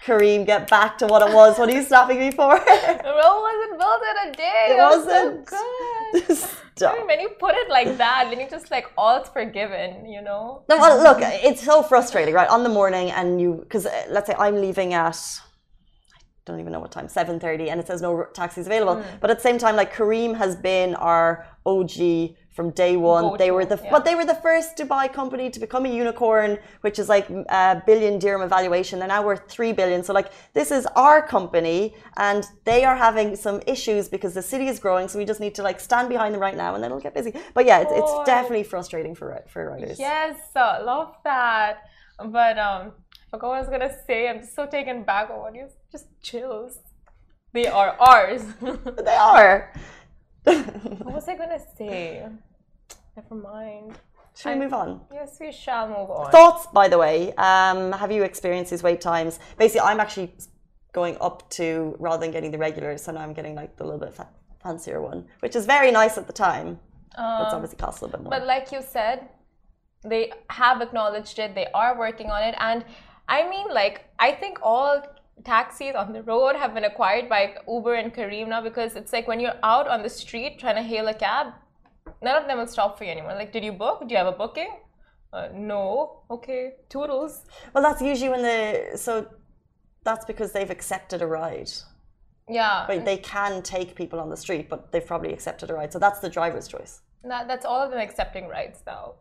Careem 0.05 0.45
get 0.47 0.69
back 0.69 0.99
to 0.99 1.07
what 1.07 1.27
it 1.29 1.35
was 1.35 1.59
What 1.59 1.69
are 1.69 1.73
you 1.73 1.83
snapping 1.83 2.19
me 2.19 2.31
for. 2.31 2.51
Rome 2.51 3.43
wasn't 3.49 3.79
built 3.79 4.03
in 4.11 4.29
a 4.29 4.33
day. 4.33 4.67
It 4.71 4.77
wasn't. 4.77 5.49
So 5.49 5.57
good. 6.13 6.39
Stop. 6.77 7.07
when 7.07 7.21
you 7.21 7.31
put 7.31 7.55
it 7.55 7.71
like 7.71 7.97
that, 7.97 8.27
then 8.29 8.39
you 8.39 8.51
just 8.51 8.71
like 8.71 8.93
all's 8.99 9.31
forgiven, 9.31 10.07
you 10.07 10.21
know? 10.21 10.63
No, 10.69 10.77
well, 10.77 11.03
look, 11.03 11.19
it's 11.23 11.63
so 11.63 11.83
frustrating, 11.83 12.35
right? 12.35 12.49
On 12.51 12.63
the 12.63 12.69
morning, 12.69 13.11
and 13.11 13.41
you, 13.41 13.55
because 13.63 13.87
uh, 13.87 14.05
let's 14.11 14.27
say 14.27 14.35
I'm 14.39 14.57
leaving 14.57 14.93
at, 14.93 15.17
I 15.17 15.56
don't 16.47 16.61
even 16.61 16.73
know 16.73 16.81
what 16.81 16.93
time, 16.93 17.09
7.30, 17.09 17.69
and 17.71 17.81
it 17.81 17.87
says 17.89 18.01
no 18.01 18.25
taxis 18.33 18.67
available. 18.67 18.97
Mm. 19.03 19.21
But 19.21 19.31
at 19.31 19.39
the 19.39 19.43
same 19.43 19.59
time, 19.59 19.75
like 19.75 19.93
Careem 19.93 20.37
has 20.37 20.55
been 20.55 20.95
our 20.95 21.45
OG 21.67 22.37
from 22.57 22.71
day 22.71 22.97
one. 22.97 23.25
Go 23.25 23.37
they 23.37 23.51
were 23.51 23.67
the 23.67 23.79
yeah. 23.83 23.91
but 23.91 24.05
they 24.07 24.15
were 24.15 24.25
the 24.25 24.41
first 24.47 24.77
Dubai 24.79 25.13
company 25.13 25.51
to 25.51 25.61
become 25.61 25.85
a 25.85 25.93
unicorn, 26.03 26.59
which 26.81 26.99
is 26.99 27.09
like 27.09 27.29
a 27.29 27.83
billion 27.85 28.19
dirham 28.19 28.43
evaluation. 28.43 28.99
They're 28.99 29.09
now 29.09 29.25
worth 29.31 29.43
three 29.49 29.73
billion. 29.73 30.03
So 30.03 30.15
like 30.15 30.31
this 30.55 30.71
is 30.71 30.87
our 31.05 31.21
company, 31.21 31.95
and 32.17 32.47
they 32.65 32.85
are 32.85 32.97
having 32.97 33.37
some 33.37 33.61
issues 33.67 34.09
because 34.09 34.33
the 34.33 34.47
city 34.53 34.69
is 34.69 34.79
growing. 34.79 35.07
So 35.09 35.19
we 35.19 35.27
just 35.27 35.41
need 35.41 35.55
to 35.57 35.63
like 35.63 35.79
stand 35.81 36.09
behind 36.09 36.33
them 36.33 36.41
right 36.41 36.57
now, 36.57 36.75
and 36.75 36.83
then 36.83 36.91
it'll 36.91 37.07
get 37.09 37.15
busy. 37.15 37.35
But 37.53 37.67
yeah, 37.67 37.81
it's, 37.81 37.93
it's 37.93 38.15
definitely 38.25 38.65
frustrating 38.65 39.15
for 39.15 39.29
for 39.53 39.61
riders. 39.73 39.99
Yes, 39.99 40.37
love 40.55 41.15
that. 41.25 41.83
But 42.25 42.59
um, 42.59 42.93
forgot 43.31 43.49
what 43.49 43.57
I 43.57 43.61
was 43.61 43.69
gonna 43.69 43.95
say. 44.07 44.29
I'm 44.29 44.41
just 44.41 44.55
so 44.55 44.67
taken 44.67 45.03
back 45.03 45.31
on 45.31 45.41
what 45.41 45.55
you 45.55 45.69
just 45.91 46.07
chills. 46.23 46.79
They 47.53 47.67
are 47.67 47.97
ours. 47.99 48.43
they 48.61 49.17
are. 49.17 49.73
what 50.45 51.15
was 51.15 51.29
I 51.29 51.37
gonna 51.37 51.61
say? 51.77 52.27
Never 53.17 53.35
mind. 53.35 53.99
Should 54.37 54.53
we 54.53 54.61
move 54.61 54.75
on? 54.75 55.01
Yes, 55.11 55.39
we 55.41 55.51
shall 55.51 55.89
move 55.89 56.11
on. 56.11 56.31
Thoughts, 56.31 56.67
by 56.67 56.89
the 56.89 56.99
way. 56.99 57.33
Um, 57.37 57.93
have 57.93 58.13
you 58.13 58.23
experienced 58.23 58.71
these 58.71 58.83
wait 58.83 59.01
times? 59.01 59.39
Basically, 59.57 59.81
I'm 59.81 59.99
actually 59.99 60.35
going 60.93 61.17
up 61.23 61.49
to 61.51 61.97
rather 61.99 62.21
than 62.21 62.33
getting 62.33 62.51
the 62.51 62.59
regular, 62.59 62.99
so 62.99 63.13
now 63.13 63.21
I'm 63.21 63.33
getting 63.33 63.55
like 63.55 63.77
the 63.77 63.85
little 63.85 63.99
bit 63.99 64.13
fa- 64.13 64.29
fancier 64.63 65.01
one, 65.01 65.27
which 65.41 65.57
is 65.57 65.65
very 65.65 65.91
nice 65.91 66.19
at 66.19 66.27
the 66.27 66.35
time. 66.35 66.69
Um, 67.17 67.39
but 67.39 67.43
it's 67.45 67.55
obviously 67.55 67.79
costs 67.79 68.03
a 68.03 68.05
little 68.05 68.19
bit 68.19 68.25
more. 68.25 68.31
But 68.31 68.47
like 68.47 68.71
you 68.73 68.83
said, 68.83 69.29
they 70.05 70.33
have 70.51 70.83
acknowledged 70.83 71.39
it. 71.39 71.55
They 71.55 71.69
are 71.73 71.99
working 71.99 72.29
on 72.29 72.43
it, 72.43 72.55
and 72.59 72.85
I 73.29 73.49
mean, 73.49 73.69
like 73.73 74.05
I 74.19 74.33
think 74.33 74.59
all 74.63 75.03
taxis 75.45 75.95
on 75.95 76.13
the 76.13 76.23
road 76.23 76.57
have 76.57 76.75
been 76.75 76.85
acquired 76.85 77.29
by 77.29 77.55
Uber 77.69 77.95
and 77.95 78.15
Careem 78.15 78.49
now 78.49 78.63
because 78.63 78.97
it's 78.97 79.13
like 79.13 79.29
when 79.29 79.41
you're 79.41 79.59
out 79.63 79.89
on 79.89 80.03
the 80.03 80.09
street 80.09 80.59
trying 80.59 80.77
to 80.77 80.83
hail 80.83 81.09
a 81.09 81.15
cab, 81.15 81.53
none 82.23 82.41
of 82.41 82.49
them 82.49 82.59
will 82.59 82.67
stop 82.67 82.99
for 82.99 83.05
you 83.05 83.11
anymore. 83.11 83.35
Like, 83.35 83.53
did 83.53 83.65
you 83.65 83.73
book? 83.73 84.01
Do 84.07 84.13
you 84.13 84.17
have 84.17 84.27
a 84.27 84.33
booking? 84.33 84.71
Uh, 85.33 85.49
no. 85.53 86.23
Okay. 86.31 86.75
Toodles. 86.89 87.45
Well, 87.75 87.83
that's 87.83 88.01
usually 88.01 88.31
when 88.31 88.43
the 88.43 88.97
so 88.97 89.27
that's 90.05 90.25
because 90.25 90.53
they've 90.53 90.71
accepted 90.71 91.21
a 91.21 91.27
ride. 91.27 91.71
Yeah. 92.49 92.85
But 92.87 93.05
they 93.05 93.17
can 93.19 93.63
take 93.63 93.97
people 93.97 94.21
on 94.21 94.31
the 94.31 94.37
street, 94.37 94.69
but 94.69 94.93
they've 94.93 95.05
probably 95.05 95.33
accepted 95.33 95.71
a 95.71 95.75
ride. 95.75 95.93
So 95.93 95.99
that's 95.99 96.21
the 96.21 96.31
driver's 96.31 96.69
choice. 96.69 97.01
That, 97.25 97.49
that's 97.49 97.67
all 97.67 97.83
of 97.83 97.91
them 97.91 97.99
accepting 97.99 98.47
rides 98.47 98.81
now. 98.87 99.15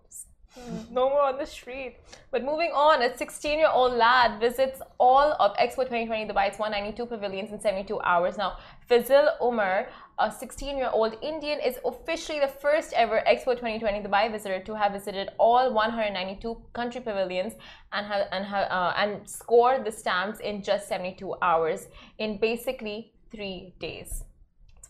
No 0.90 1.10
more 1.10 1.22
on 1.22 1.38
the 1.38 1.46
street. 1.46 1.98
But 2.32 2.44
moving 2.44 2.72
on, 2.72 3.02
a 3.02 3.16
16 3.16 3.60
year 3.60 3.70
old 3.70 3.94
lad 3.94 4.40
visits 4.40 4.82
all 4.98 5.34
of 5.40 5.56
Expo 5.58 5.84
2020 5.84 6.26
Dubai's 6.26 6.58
192 6.58 7.06
pavilions 7.06 7.52
in 7.52 7.60
72 7.60 8.00
hours. 8.02 8.38
Now, 8.38 8.58
Fazil 8.88 9.30
Umar, 9.42 9.90
a 10.20 10.32
16 10.32 10.78
year 10.78 10.90
old 10.94 11.18
Indian, 11.22 11.60
is 11.60 11.78
officially 11.86 12.40
the 12.40 12.48
first 12.48 12.94
ever 12.94 13.22
Expo 13.28 13.52
2020 13.56 14.02
Dubai 14.02 14.32
visitor 14.32 14.60
to 14.64 14.76
have 14.76 14.94
visited 14.94 15.30
all 15.38 15.74
192 15.74 16.58
country 16.74 17.02
pavilions 17.02 17.54
and, 17.92 18.06
have, 18.06 18.28
and, 18.32 18.46
have, 18.46 18.72
uh, 18.72 18.94
and 18.96 19.30
scored 19.30 19.84
the 19.86 19.92
stamps 19.92 20.40
in 20.40 20.64
just 20.64 20.88
72 20.88 21.36
hours 21.42 21.88
in 22.18 22.38
basically 22.38 23.14
three 23.32 23.74
days 23.80 24.24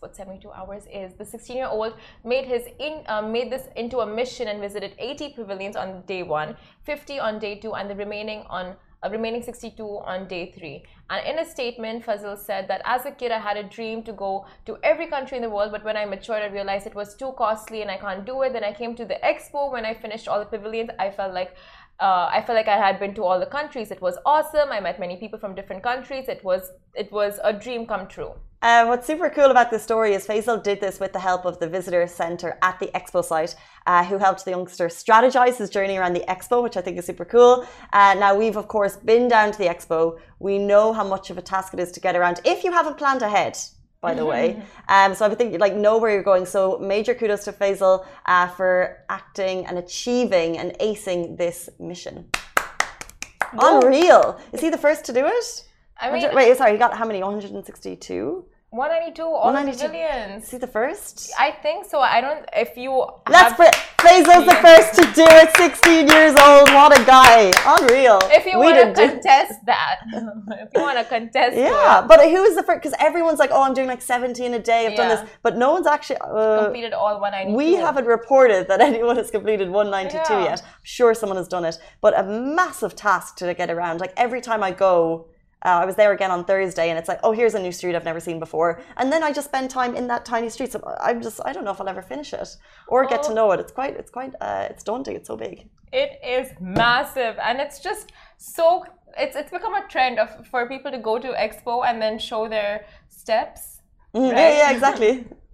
what 0.00 0.16
72 0.16 0.50
hours 0.50 0.84
is. 0.92 1.14
The 1.14 1.24
16 1.24 1.56
year 1.56 1.66
old 1.66 1.94
made 2.24 2.46
his 2.46 2.64
in, 2.78 3.02
uh, 3.06 3.22
made 3.22 3.50
this 3.50 3.68
into 3.76 4.00
a 4.00 4.06
mission 4.06 4.48
and 4.48 4.60
visited 4.60 4.94
80 4.98 5.30
pavilions 5.30 5.76
on 5.76 6.02
day 6.06 6.22
one, 6.22 6.56
50 6.84 7.18
on 7.18 7.38
day 7.38 7.56
two, 7.56 7.74
and 7.74 7.90
the 7.90 7.94
remaining 7.94 8.44
on 8.48 8.76
uh, 9.02 9.10
remaining 9.10 9.42
62 9.42 9.84
on 9.84 10.26
day 10.26 10.50
three. 10.52 10.84
And 11.10 11.26
in 11.26 11.38
a 11.38 11.44
statement, 11.44 12.04
Fazil 12.04 12.36
said 12.36 12.66
that 12.68 12.82
as 12.84 13.04
a 13.04 13.10
kid, 13.10 13.30
I 13.30 13.38
had 13.38 13.56
a 13.56 13.62
dream 13.62 14.02
to 14.04 14.12
go 14.12 14.46
to 14.64 14.78
every 14.82 15.06
country 15.06 15.36
in 15.36 15.42
the 15.42 15.50
world, 15.50 15.70
but 15.70 15.84
when 15.84 15.96
I 15.96 16.04
matured, 16.04 16.42
I 16.42 16.46
realized 16.46 16.86
it 16.86 16.94
was 16.94 17.14
too 17.14 17.32
costly 17.36 17.82
and 17.82 17.90
I 17.90 17.98
can't 17.98 18.24
do 18.24 18.42
it. 18.42 18.52
Then 18.52 18.64
I 18.64 18.72
came 18.72 18.96
to 18.96 19.04
the 19.04 19.18
expo. 19.22 19.70
When 19.70 19.84
I 19.84 19.94
finished 19.94 20.28
all 20.28 20.38
the 20.38 20.46
pavilions, 20.46 20.90
I 20.98 21.10
felt 21.10 21.34
like 21.34 21.54
uh, 22.00 22.28
I 22.30 22.42
felt 22.46 22.56
like 22.56 22.68
I 22.68 22.76
had 22.76 22.98
been 22.98 23.14
to 23.14 23.24
all 23.24 23.40
the 23.40 23.46
countries. 23.46 23.90
It 23.90 24.02
was 24.02 24.18
awesome. 24.26 24.70
I 24.70 24.80
met 24.80 25.00
many 25.00 25.16
people 25.16 25.38
from 25.38 25.54
different 25.54 25.82
countries. 25.82 26.28
It 26.28 26.42
was 26.44 26.72
it 26.94 27.10
was 27.12 27.38
a 27.42 27.52
dream 27.52 27.86
come 27.86 28.06
true. 28.06 28.32
Uh, 28.62 28.86
what's 28.86 29.06
super 29.06 29.28
cool 29.28 29.50
about 29.50 29.70
this 29.70 29.82
story 29.82 30.14
is 30.14 30.26
Faisal 30.26 30.62
did 30.62 30.80
this 30.80 30.98
with 30.98 31.12
the 31.12 31.18
help 31.18 31.44
of 31.44 31.58
the 31.58 31.68
visitor 31.68 32.06
centre 32.06 32.58
at 32.62 32.80
the 32.80 32.86
expo 32.94 33.22
site, 33.22 33.54
uh, 33.86 34.02
who 34.04 34.16
helped 34.16 34.44
the 34.44 34.50
youngster 34.50 34.88
strategize 34.88 35.56
his 35.56 35.68
journey 35.68 35.98
around 35.98 36.14
the 36.14 36.24
expo, 36.26 36.62
which 36.62 36.76
I 36.76 36.80
think 36.80 36.98
is 36.98 37.04
super 37.04 37.26
cool. 37.26 37.66
Uh, 37.92 38.14
now, 38.18 38.34
we've 38.34 38.56
of 38.56 38.66
course 38.66 38.96
been 38.96 39.28
down 39.28 39.52
to 39.52 39.58
the 39.58 39.66
expo. 39.66 40.18
We 40.38 40.58
know 40.58 40.94
how 40.94 41.04
much 41.04 41.28
of 41.28 41.36
a 41.36 41.42
task 41.42 41.74
it 41.74 41.80
is 41.80 41.92
to 41.92 42.00
get 42.00 42.16
around 42.16 42.40
if 42.44 42.64
you 42.64 42.72
haven't 42.72 42.96
planned 42.96 43.22
ahead. 43.22 43.58
By 44.02 44.14
the 44.14 44.24
way, 44.24 44.62
um, 44.88 45.14
so 45.14 45.26
I 45.26 45.34
think 45.34 45.58
like 45.58 45.74
know 45.74 45.98
where 45.98 46.12
you're 46.12 46.22
going. 46.22 46.46
So 46.46 46.78
major 46.78 47.14
kudos 47.14 47.44
to 47.44 47.52
Faisal 47.52 48.06
uh, 48.26 48.46
for 48.48 49.04
acting 49.08 49.66
and 49.66 49.78
achieving 49.78 50.58
and 50.58 50.78
acing 50.80 51.36
this 51.36 51.68
mission. 51.80 52.30
Unreal! 53.58 54.38
Is 54.52 54.60
he 54.60 54.70
the 54.70 54.78
first 54.78 55.04
to 55.06 55.12
do 55.12 55.26
it? 55.26 55.65
I 55.98 56.12
mean, 56.12 56.34
wait, 56.34 56.56
sorry, 56.56 56.72
he 56.72 56.78
got 56.78 56.94
how 56.94 57.06
many? 57.06 57.20
162? 57.22 58.44
192 58.70 59.22
all 59.22 59.44
192. 59.44 59.86
pavilions. 59.86 60.44
Is 60.44 60.50
he 60.50 60.58
the 60.58 60.66
first? 60.66 61.32
I 61.38 61.52
think 61.52 61.86
so. 61.86 62.00
I 62.00 62.20
don't. 62.20 62.44
If 62.52 62.76
you. 62.76 63.06
Let's 63.28 63.54
put. 63.54 63.72
Faisal's 63.98 64.44
the 64.44 64.58
first 64.60 64.94
to 64.94 65.02
do 65.14 65.24
it. 65.24 65.56
16 65.56 66.08
years 66.08 66.34
old. 66.36 66.68
What 66.74 66.98
a 66.98 67.04
guy. 67.04 67.52
Unreal. 67.64 68.18
If 68.24 68.44
you 68.44 68.58
want 68.58 68.76
to 68.76 69.08
contest 69.08 69.64
that. 69.66 70.00
if 70.12 70.68
you 70.74 70.80
want 70.80 70.98
to 70.98 71.04
contest. 71.04 71.56
Yeah, 71.56 72.02
it. 72.02 72.08
but 72.08 72.20
who 72.28 72.42
is 72.42 72.56
the 72.56 72.62
first? 72.64 72.82
Because 72.82 72.96
everyone's 72.98 73.38
like, 73.38 73.50
oh, 73.52 73.62
I'm 73.62 73.72
doing 73.72 73.88
like 73.88 74.02
17 74.02 74.52
a 74.52 74.58
day. 74.58 74.86
I've 74.86 74.92
yeah. 74.92 74.96
done 74.96 75.08
this, 75.08 75.30
but 75.42 75.56
no 75.56 75.72
one's 75.72 75.86
actually 75.86 76.18
uh, 76.18 76.64
completed 76.64 76.92
all 76.92 77.20
192. 77.20 77.56
We 77.56 77.74
haven't 77.74 78.06
reported 78.06 78.68
that 78.68 78.80
anyone 78.90 79.16
has 79.16 79.30
completed 79.30 79.70
192 79.70 80.32
yeah. 80.34 80.44
yet. 80.44 80.62
I'm 80.62 80.70
sure 80.82 81.14
someone 81.14 81.38
has 81.38 81.48
done 81.48 81.64
it, 81.64 81.78
but 82.00 82.18
a 82.18 82.24
massive 82.24 82.94
task 82.94 83.36
to 83.36 83.54
get 83.54 83.70
around. 83.70 84.00
Like 84.00 84.12
every 84.16 84.40
time 84.40 84.62
I 84.62 84.72
go 84.72 85.28
uh, 85.64 85.80
I 85.82 85.84
was 85.84 85.96
there 85.96 86.12
again 86.12 86.30
on 86.30 86.44
Thursday, 86.44 86.90
and 86.90 86.98
it's 86.98 87.08
like, 87.08 87.20
oh, 87.22 87.32
here's 87.32 87.54
a 87.54 87.58
new 87.58 87.72
street 87.72 87.94
I've 87.96 88.04
never 88.04 88.20
seen 88.20 88.38
before, 88.38 88.80
and 88.96 89.10
then 89.10 89.22
I 89.22 89.32
just 89.32 89.48
spend 89.48 89.70
time 89.70 89.96
in 89.96 90.06
that 90.08 90.24
tiny 90.24 90.48
street. 90.50 90.72
So 90.72 90.82
I'm 91.00 91.22
just, 91.22 91.40
I 91.44 91.52
don't 91.52 91.64
know 91.64 91.70
if 91.70 91.80
I'll 91.80 91.88
ever 91.88 92.02
finish 92.02 92.32
it 92.32 92.56
or 92.88 93.06
get 93.06 93.22
to 93.24 93.30
oh. 93.30 93.34
know 93.34 93.52
it. 93.52 93.60
It's 93.60 93.72
quite, 93.72 93.96
it's 93.96 94.10
quite, 94.10 94.34
uh, 94.40 94.66
it's 94.70 94.84
daunting. 94.84 95.16
It's 95.16 95.28
so 95.28 95.36
big. 95.36 95.68
It 95.92 96.20
is 96.24 96.52
massive, 96.60 97.36
and 97.42 97.60
it's 97.60 97.80
just 97.80 98.12
so. 98.36 98.84
It's 99.18 99.34
it's 99.34 99.50
become 99.50 99.74
a 99.74 99.88
trend 99.88 100.18
of 100.18 100.46
for 100.48 100.68
people 100.68 100.90
to 100.90 100.98
go 100.98 101.18
to 101.18 101.28
expo 101.28 101.86
and 101.86 102.02
then 102.02 102.18
show 102.18 102.48
their 102.48 102.84
steps. 103.08 103.80
Mm, 104.14 104.32
right? 104.32 104.38
Yeah, 104.38 104.58
yeah, 104.58 104.70
exactly. 104.72 105.24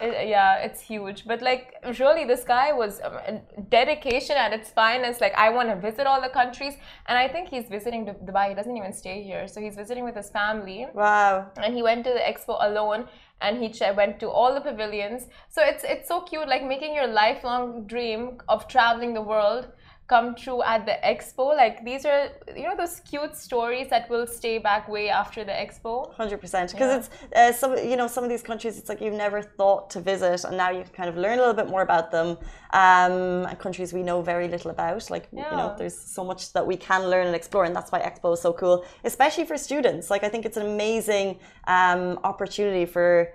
It, 0.00 0.28
yeah, 0.28 0.56
it's 0.56 0.80
huge. 0.80 1.26
But 1.26 1.42
like, 1.42 1.74
really, 1.98 2.24
this 2.24 2.44
guy 2.44 2.72
was 2.72 3.00
um, 3.02 3.40
dedication 3.68 4.36
at 4.36 4.52
its 4.52 4.70
finest. 4.70 5.20
Like, 5.20 5.34
I 5.34 5.50
want 5.50 5.68
to 5.68 5.76
visit 5.76 6.06
all 6.06 6.20
the 6.20 6.28
countries, 6.28 6.74
and 7.06 7.18
I 7.18 7.26
think 7.28 7.48
he's 7.48 7.68
visiting 7.68 8.06
Dubai. 8.06 8.50
He 8.50 8.54
doesn't 8.54 8.76
even 8.76 8.92
stay 8.92 9.22
here, 9.22 9.48
so 9.48 9.60
he's 9.60 9.74
visiting 9.74 10.04
with 10.04 10.14
his 10.14 10.30
family. 10.30 10.86
Wow! 10.94 11.50
And 11.56 11.74
he 11.74 11.82
went 11.82 12.04
to 12.04 12.10
the 12.10 12.20
expo 12.20 12.56
alone, 12.60 13.08
and 13.40 13.62
he 13.62 13.72
went 13.96 14.20
to 14.20 14.30
all 14.30 14.54
the 14.54 14.60
pavilions. 14.60 15.26
So 15.48 15.62
it's 15.62 15.84
it's 15.84 16.08
so 16.08 16.20
cute, 16.20 16.48
like 16.48 16.64
making 16.64 16.94
your 16.94 17.06
lifelong 17.06 17.86
dream 17.86 18.40
of 18.48 18.68
traveling 18.68 19.14
the 19.14 19.22
world 19.22 19.68
come 20.08 20.34
true 20.34 20.62
at 20.62 20.86
the 20.86 20.96
expo 21.04 21.54
like 21.54 21.84
these 21.84 22.06
are 22.06 22.30
you 22.56 22.62
know 22.62 22.74
those 22.74 23.00
cute 23.00 23.36
stories 23.36 23.88
that 23.90 24.08
will 24.08 24.26
stay 24.26 24.56
back 24.56 24.88
way 24.88 25.10
after 25.10 25.44
the 25.44 25.52
expo 25.52 26.10
100% 26.16 26.40
because 26.40 26.72
yeah. 26.80 26.96
it's 26.96 27.10
uh, 27.36 27.52
some 27.52 27.76
you 27.76 27.94
know 27.94 28.06
some 28.06 28.24
of 28.24 28.30
these 28.30 28.42
countries 28.42 28.78
it's 28.78 28.88
like 28.88 29.02
you've 29.02 29.12
never 29.12 29.42
thought 29.42 29.90
to 29.90 30.00
visit 30.00 30.44
and 30.44 30.56
now 30.56 30.70
you 30.70 30.82
can 30.82 30.92
kind 30.92 31.10
of 31.10 31.16
learn 31.16 31.38
a 31.38 31.42
little 31.42 31.60
bit 31.62 31.68
more 31.68 31.82
about 31.82 32.10
them 32.10 32.38
um, 32.72 33.44
countries 33.56 33.92
we 33.92 34.02
know 34.02 34.22
very 34.22 34.48
little 34.48 34.70
about 34.70 35.10
like 35.10 35.28
yeah. 35.30 35.50
you 35.50 35.56
know 35.58 35.74
there's 35.76 35.98
so 35.98 36.24
much 36.24 36.54
that 36.54 36.66
we 36.66 36.76
can 36.76 37.10
learn 37.10 37.26
and 37.26 37.36
explore 37.36 37.64
and 37.64 37.76
that's 37.76 37.92
why 37.92 38.00
expo 38.00 38.32
is 38.32 38.40
so 38.40 38.52
cool 38.54 38.86
especially 39.04 39.44
for 39.44 39.58
students 39.58 40.08
like 40.08 40.24
i 40.24 40.28
think 40.28 40.46
it's 40.46 40.56
an 40.56 40.66
amazing 40.66 41.38
um, 41.66 42.18
opportunity 42.24 42.86
for 42.86 43.30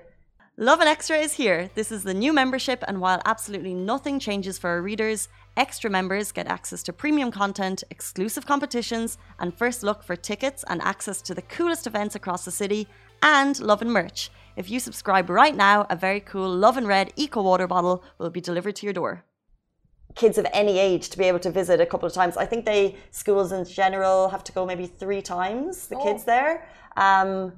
Lovin 0.56 0.88
Extra 0.88 1.18
is 1.18 1.34
here. 1.34 1.72
This 1.74 1.92
is 1.92 2.04
the 2.04 2.14
new 2.14 2.32
membership, 2.32 2.84
and 2.88 3.02
while 3.02 3.20
absolutely 3.26 3.74
nothing 3.74 4.20
changes 4.20 4.60
for 4.60 4.70
our 4.70 4.84
readers, 4.84 5.28
Extra 5.56 5.88
members 5.88 6.32
get 6.32 6.48
access 6.48 6.82
to 6.82 6.92
premium 6.92 7.30
content, 7.30 7.84
exclusive 7.92 8.44
competitions, 8.44 9.20
and 9.38 9.54
first 9.54 9.84
look 9.84 10.02
for 10.02 10.16
tickets 10.16 10.64
and 10.68 10.82
access 10.82 11.22
to 11.22 11.36
the 11.36 11.44
coolest 11.44 11.86
events 11.86 12.16
across 12.16 12.44
the 12.44 12.50
city, 12.50 12.88
and 13.22 13.60
Lovin 13.60 13.92
merch. 13.92 14.32
If 14.56 14.72
you 14.72 14.80
subscribe 14.80 15.30
right 15.30 15.56
now, 15.56 15.86
a 15.92 15.96
very 15.96 16.20
cool 16.22 16.50
Lovin 16.50 16.88
Red 16.88 17.14
Eco 17.16 17.44
Water 17.44 17.68
bottle 17.68 18.04
will 18.18 18.32
be 18.32 18.42
delivered 18.42 18.76
to 18.78 18.88
your 18.88 18.94
door. 18.94 19.26
Kids 20.16 20.40
of 20.40 20.48
any 20.54 20.80
age 20.80 21.10
to 21.10 21.20
be 21.20 21.26
able 21.26 21.40
to 21.40 21.52
visit 21.52 21.80
a 21.80 21.86
couple 21.86 22.08
of 22.08 22.14
times. 22.14 22.36
I 22.36 22.48
think 22.48 22.66
they 22.66 22.96
schools 23.12 23.52
in 23.52 23.64
general 23.64 24.30
have 24.30 24.44
to 24.46 24.52
go 24.52 24.66
maybe 24.66 24.88
three 24.88 25.22
times. 25.22 25.88
The 25.88 25.98
oh. 25.98 26.04
kids 26.04 26.24
there. 26.24 26.68
Um, 26.98 27.54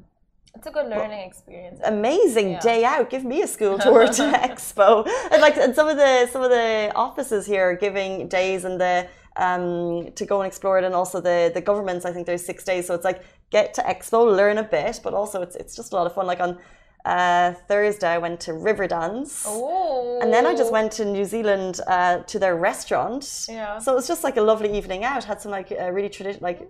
it's 0.55 0.67
a 0.67 0.71
good 0.71 0.87
learning 0.87 1.19
experience. 1.19 1.79
Amazing 1.83 2.51
yeah. 2.51 2.59
day 2.59 2.83
out. 2.85 3.09
Give 3.09 3.25
me 3.25 3.41
a 3.41 3.47
school 3.47 3.77
tour 3.85 4.07
to 4.07 4.23
Expo. 4.23 5.07
And 5.31 5.41
like 5.41 5.57
and 5.57 5.75
some 5.75 5.87
of 5.87 5.97
the 5.97 6.27
some 6.27 6.41
of 6.41 6.49
the 6.49 6.91
offices 6.95 7.45
here 7.45 7.71
are 7.71 7.75
giving 7.75 8.27
days 8.27 8.65
and 8.65 8.79
the 8.79 9.07
um, 9.37 10.11
to 10.13 10.25
go 10.25 10.41
and 10.41 10.47
explore 10.47 10.77
it, 10.79 10.85
and 10.85 10.95
also 10.95 11.19
the 11.19 11.51
the 11.53 11.61
governments. 11.61 12.05
I 12.05 12.11
think 12.11 12.25
there's 12.25 12.45
six 12.45 12.63
days, 12.63 12.87
so 12.87 12.93
it's 12.93 13.03
like 13.03 13.21
get 13.49 13.73
to 13.75 13.81
Expo, 13.81 14.35
learn 14.35 14.57
a 14.57 14.63
bit, 14.63 15.01
but 15.03 15.13
also 15.13 15.41
it's 15.41 15.55
it's 15.55 15.75
just 15.75 15.91
a 15.93 15.95
lot 15.95 16.07
of 16.07 16.13
fun. 16.13 16.25
Like 16.25 16.39
on 16.39 16.57
uh, 17.03 17.53
Thursday, 17.67 18.07
I 18.07 18.17
went 18.17 18.39
to 18.41 18.51
Riverdance, 18.51 19.43
oh. 19.45 20.19
and 20.21 20.33
then 20.33 20.45
I 20.47 20.55
just 20.55 20.71
went 20.71 20.91
to 20.93 21.05
New 21.05 21.25
Zealand 21.25 21.81
uh, 21.87 22.19
to 22.19 22.39
their 22.39 22.55
restaurant. 22.55 23.45
Yeah. 23.49 23.77
So 23.79 23.91
it 23.91 23.95
was 23.95 24.07
just 24.07 24.23
like 24.23 24.37
a 24.37 24.41
lovely 24.41 24.75
evening 24.75 25.03
out. 25.03 25.25
Had 25.25 25.41
some 25.41 25.51
like 25.51 25.71
uh, 25.71 25.91
really 25.91 26.09
traditional 26.09 26.43
like 26.43 26.67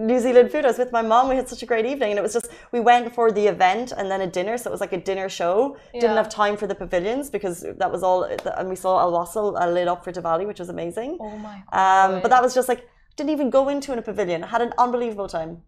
New 0.00 0.18
Zealand 0.20 0.50
food. 0.50 0.64
I 0.64 0.68
was 0.68 0.78
with 0.78 0.92
my 0.92 1.02
mom. 1.02 1.28
We 1.28 1.36
had 1.36 1.48
such 1.48 1.62
a 1.62 1.66
great 1.66 1.86
evening, 1.86 2.10
and 2.10 2.18
it 2.18 2.22
was 2.22 2.32
just 2.32 2.48
we 2.72 2.80
went 2.80 3.14
for 3.14 3.32
the 3.32 3.46
event 3.46 3.92
and 3.92 4.10
then 4.10 4.20
a 4.20 4.26
dinner. 4.26 4.56
So 4.58 4.70
it 4.70 4.72
was 4.72 4.80
like 4.80 4.92
a 4.92 5.00
dinner 5.00 5.28
show. 5.28 5.76
Yeah. 5.92 6.00
Didn't 6.02 6.16
have 6.16 6.28
time 6.28 6.56
for 6.56 6.66
the 6.66 6.74
pavilions 6.74 7.30
because 7.30 7.64
that 7.80 7.90
was 7.90 8.02
all. 8.02 8.24
And 8.24 8.68
we 8.68 8.76
saw 8.76 9.00
Al 9.00 9.12
Wasl 9.12 9.60
uh, 9.60 9.68
lit 9.68 9.88
up 9.88 10.04
for 10.04 10.12
Diwali, 10.12 10.46
which 10.46 10.60
was 10.60 10.68
amazing. 10.68 11.18
Oh 11.20 11.36
my! 11.38 11.56
Um, 11.72 12.20
but 12.22 12.28
that 12.28 12.42
was 12.42 12.54
just 12.54 12.68
like 12.68 12.88
didn't 13.16 13.30
even 13.30 13.50
go 13.50 13.68
into 13.68 13.92
in 13.92 13.98
a 13.98 14.02
pavilion. 14.02 14.44
I 14.44 14.48
had 14.48 14.62
an 14.62 14.72
unbelievable 14.78 15.28
time. 15.28 15.62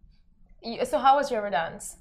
So 0.84 0.98
how 0.98 1.16
was 1.16 1.30
your 1.30 1.48
dance? 1.50 1.96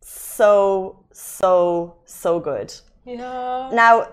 So 0.00 1.04
so 1.12 1.96
so 2.04 2.40
good. 2.40 2.72
Yeah. 3.04 3.70
Now 3.72 4.08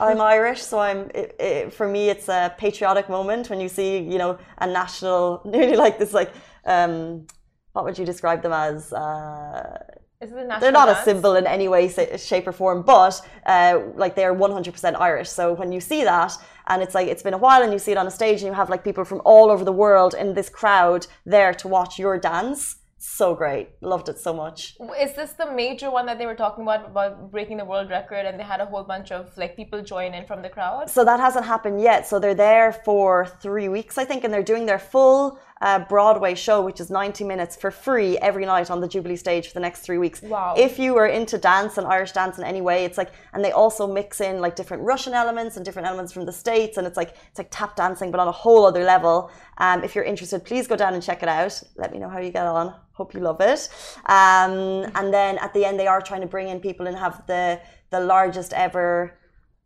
I'm 0.00 0.20
Irish, 0.20 0.60
so 0.62 0.80
I'm. 0.80 1.10
It, 1.14 1.36
it, 1.38 1.72
for 1.72 1.86
me, 1.86 2.08
it's 2.08 2.28
a 2.28 2.52
patriotic 2.58 3.08
moment 3.08 3.48
when 3.48 3.60
you 3.60 3.68
see, 3.68 3.98
you 3.98 4.18
know, 4.18 4.38
a 4.58 4.66
national, 4.66 5.40
nearly 5.44 5.76
like 5.76 5.98
this, 5.98 6.12
like 6.12 6.32
um, 6.66 7.26
what 7.72 7.84
would 7.84 7.98
you 7.98 8.04
describe 8.04 8.42
them 8.42 8.52
as? 8.52 8.92
Uh, 8.92 9.78
they're 10.20 10.72
not 10.72 10.86
dance? 10.86 11.00
a 11.00 11.04
symbol 11.04 11.34
in 11.36 11.46
any 11.46 11.68
way, 11.68 11.88
shape, 12.16 12.46
or 12.46 12.52
form, 12.52 12.82
but 12.82 13.20
uh, 13.46 13.80
like 13.94 14.14
they 14.14 14.24
are 14.24 14.34
100% 14.34 14.98
Irish. 14.98 15.28
So 15.28 15.52
when 15.52 15.70
you 15.70 15.80
see 15.80 16.02
that, 16.04 16.32
and 16.68 16.82
it's 16.82 16.94
like 16.94 17.08
it's 17.08 17.22
been 17.22 17.34
a 17.34 17.38
while, 17.38 17.62
and 17.62 17.72
you 17.72 17.78
see 17.78 17.92
it 17.92 17.98
on 17.98 18.06
a 18.06 18.10
stage, 18.10 18.40
and 18.40 18.48
you 18.48 18.54
have 18.54 18.70
like 18.70 18.84
people 18.84 19.04
from 19.04 19.20
all 19.24 19.50
over 19.50 19.64
the 19.64 19.72
world 19.72 20.14
in 20.14 20.34
this 20.34 20.48
crowd 20.48 21.06
there 21.26 21.52
to 21.54 21.68
watch 21.68 21.98
your 21.98 22.18
dance 22.18 22.76
so 23.04 23.34
great. 23.34 23.68
Loved 23.82 24.08
it 24.08 24.18
so 24.18 24.32
much. 24.32 24.76
Is 24.98 25.14
this 25.14 25.32
the 25.32 25.52
major 25.52 25.90
one 25.90 26.06
that 26.06 26.18
they 26.18 26.24
were 26.24 26.34
talking 26.34 26.62
about 26.62 26.86
about 26.86 27.30
breaking 27.30 27.58
the 27.58 27.64
world 27.64 27.90
record 27.90 28.24
and 28.24 28.40
they 28.40 28.44
had 28.44 28.60
a 28.60 28.66
whole 28.66 28.82
bunch 28.82 29.12
of 29.12 29.36
like 29.36 29.56
people 29.56 29.82
join 29.82 30.14
in 30.14 30.24
from 30.24 30.40
the 30.40 30.48
crowd? 30.48 30.88
So 30.88 31.04
that 31.04 31.20
hasn't 31.20 31.44
happened 31.44 31.82
yet. 31.82 32.06
So 32.06 32.18
they're 32.18 32.34
there 32.34 32.72
for 32.72 33.26
3 33.42 33.68
weeks 33.68 33.98
I 33.98 34.04
think 34.06 34.24
and 34.24 34.32
they're 34.32 34.42
doing 34.42 34.64
their 34.64 34.78
full 34.78 35.38
uh, 35.60 35.78
Broadway 35.78 36.34
show, 36.34 36.60
which 36.62 36.80
is 36.80 36.90
90 36.90 37.24
minutes 37.24 37.56
for 37.56 37.70
free 37.70 38.18
every 38.18 38.44
night 38.44 38.70
on 38.70 38.80
the 38.80 38.88
Jubilee 38.88 39.16
stage 39.16 39.48
for 39.48 39.54
the 39.54 39.60
next 39.60 39.80
three 39.80 39.98
weeks. 39.98 40.20
Wow. 40.22 40.54
If 40.56 40.78
you 40.78 40.96
are 40.96 41.06
into 41.06 41.38
dance 41.38 41.78
and 41.78 41.86
Irish 41.86 42.12
dance 42.12 42.38
in 42.38 42.44
any 42.44 42.60
way, 42.60 42.84
it's 42.84 42.98
like, 42.98 43.12
and 43.32 43.44
they 43.44 43.52
also 43.52 43.86
mix 43.86 44.20
in 44.20 44.40
like 44.40 44.56
different 44.56 44.82
Russian 44.82 45.14
elements 45.14 45.56
and 45.56 45.64
different 45.64 45.86
elements 45.86 46.12
from 46.12 46.26
the 46.26 46.32
States. 46.32 46.76
And 46.76 46.86
it's 46.86 46.96
like, 46.96 47.14
it's 47.28 47.38
like 47.38 47.48
tap 47.50 47.76
dancing, 47.76 48.10
but 48.10 48.20
on 48.20 48.28
a 48.28 48.32
whole 48.32 48.66
other 48.66 48.84
level. 48.84 49.30
Um, 49.58 49.84
if 49.84 49.94
you're 49.94 50.04
interested, 50.04 50.44
please 50.44 50.66
go 50.66 50.76
down 50.76 50.94
and 50.94 51.02
check 51.02 51.22
it 51.22 51.28
out. 51.28 51.62
Let 51.76 51.92
me 51.92 51.98
know 51.98 52.08
how 52.08 52.18
you 52.18 52.30
get 52.30 52.46
on. 52.46 52.74
Hope 52.92 53.14
you 53.14 53.20
love 53.20 53.40
it. 53.40 53.68
Um, 54.06 54.90
and 54.94 55.12
then 55.12 55.38
at 55.38 55.54
the 55.54 55.64
end, 55.64 55.78
they 55.78 55.86
are 55.86 56.00
trying 56.00 56.20
to 56.22 56.26
bring 56.26 56.48
in 56.48 56.60
people 56.60 56.86
and 56.86 56.96
have 56.96 57.26
the, 57.26 57.60
the 57.90 58.00
largest 58.00 58.52
ever 58.52 59.18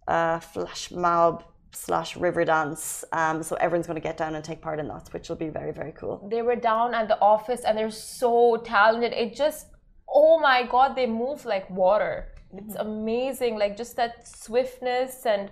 uh, 0.07 0.41
flash 0.41 0.91
mob 0.91 1.45
slash 1.73 2.17
river 2.17 2.45
dance. 2.45 3.05
Um, 3.13 3.43
so 3.43 3.57
everyone's 3.57 3.87
going 3.87 4.01
to 4.01 4.07
get 4.09 4.17
down 4.17 4.35
and 4.35 4.45
take 4.45 4.61
part 4.61 4.79
in 4.81 4.89
that, 4.89 5.09
which 5.13 5.29
will 5.29 5.37
be 5.37 5.49
very, 5.49 5.73
very 5.73 5.93
cool. 5.93 6.27
They 6.31 6.43
were 6.43 6.57
down 6.57 6.95
at 6.95 7.09
the 7.09 7.19
office 7.21 7.63
and 7.65 7.77
they're 7.77 7.91
so 7.91 8.57
talented. 8.65 9.13
It 9.13 9.35
just, 9.35 9.67
oh 10.09 10.39
my 10.41 10.63
God, 10.65 10.97
they 10.97 11.07
move 11.07 11.45
like 11.45 11.69
water. 11.71 12.29
It's 12.55 12.75
Mm-hmm. 12.75 12.81
amazing. 12.89 13.59
Like 13.59 13.77
just 13.77 13.97
that 13.97 14.27
swiftness 14.27 15.27
and 15.27 15.51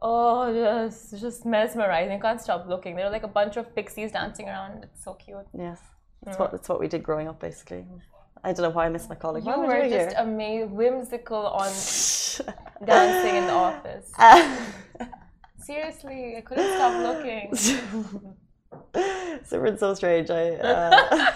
oh, 0.00 0.52
just, 0.88 1.20
just 1.20 1.44
mesmerizing. 1.44 2.12
You 2.14 2.20
can't 2.20 2.40
stop 2.40 2.66
looking. 2.66 2.96
They're 2.96 3.10
like 3.10 3.24
a 3.24 3.28
bunch 3.28 3.56
of 3.58 3.74
pixies 3.74 4.12
dancing 4.12 4.48
around. 4.48 4.84
It's 4.84 5.04
so 5.04 5.14
cute. 5.14 5.46
Yes. 5.56 5.80
That's 6.24 6.38
what, 6.38 6.50
that's 6.52 6.68
what 6.68 6.80
we 6.80 6.88
did 6.88 7.02
growing 7.02 7.28
up, 7.28 7.38
basically. 7.40 7.84
I 8.42 8.52
don't 8.52 8.62
know 8.62 8.70
why 8.70 8.86
I 8.86 8.88
missed 8.88 9.08
my 9.08 9.14
colleague. 9.14 9.44
You 9.44 9.58
were 9.60 9.88
just 9.88 10.14
amazing, 10.16 10.74
whimsical 10.74 11.46
on 11.48 11.66
dancing 12.84 13.34
in 13.36 13.46
the 13.46 13.52
office. 13.52 14.10
Uh, 14.18 14.56
Seriously, 15.68 16.34
I 16.38 16.40
couldn't 16.40 16.72
stop 16.76 16.94
looking. 17.08 17.50
Simran's 19.48 19.80
so 19.80 19.92
strange. 19.92 20.30
I, 20.30 20.52
uh... 20.52 21.26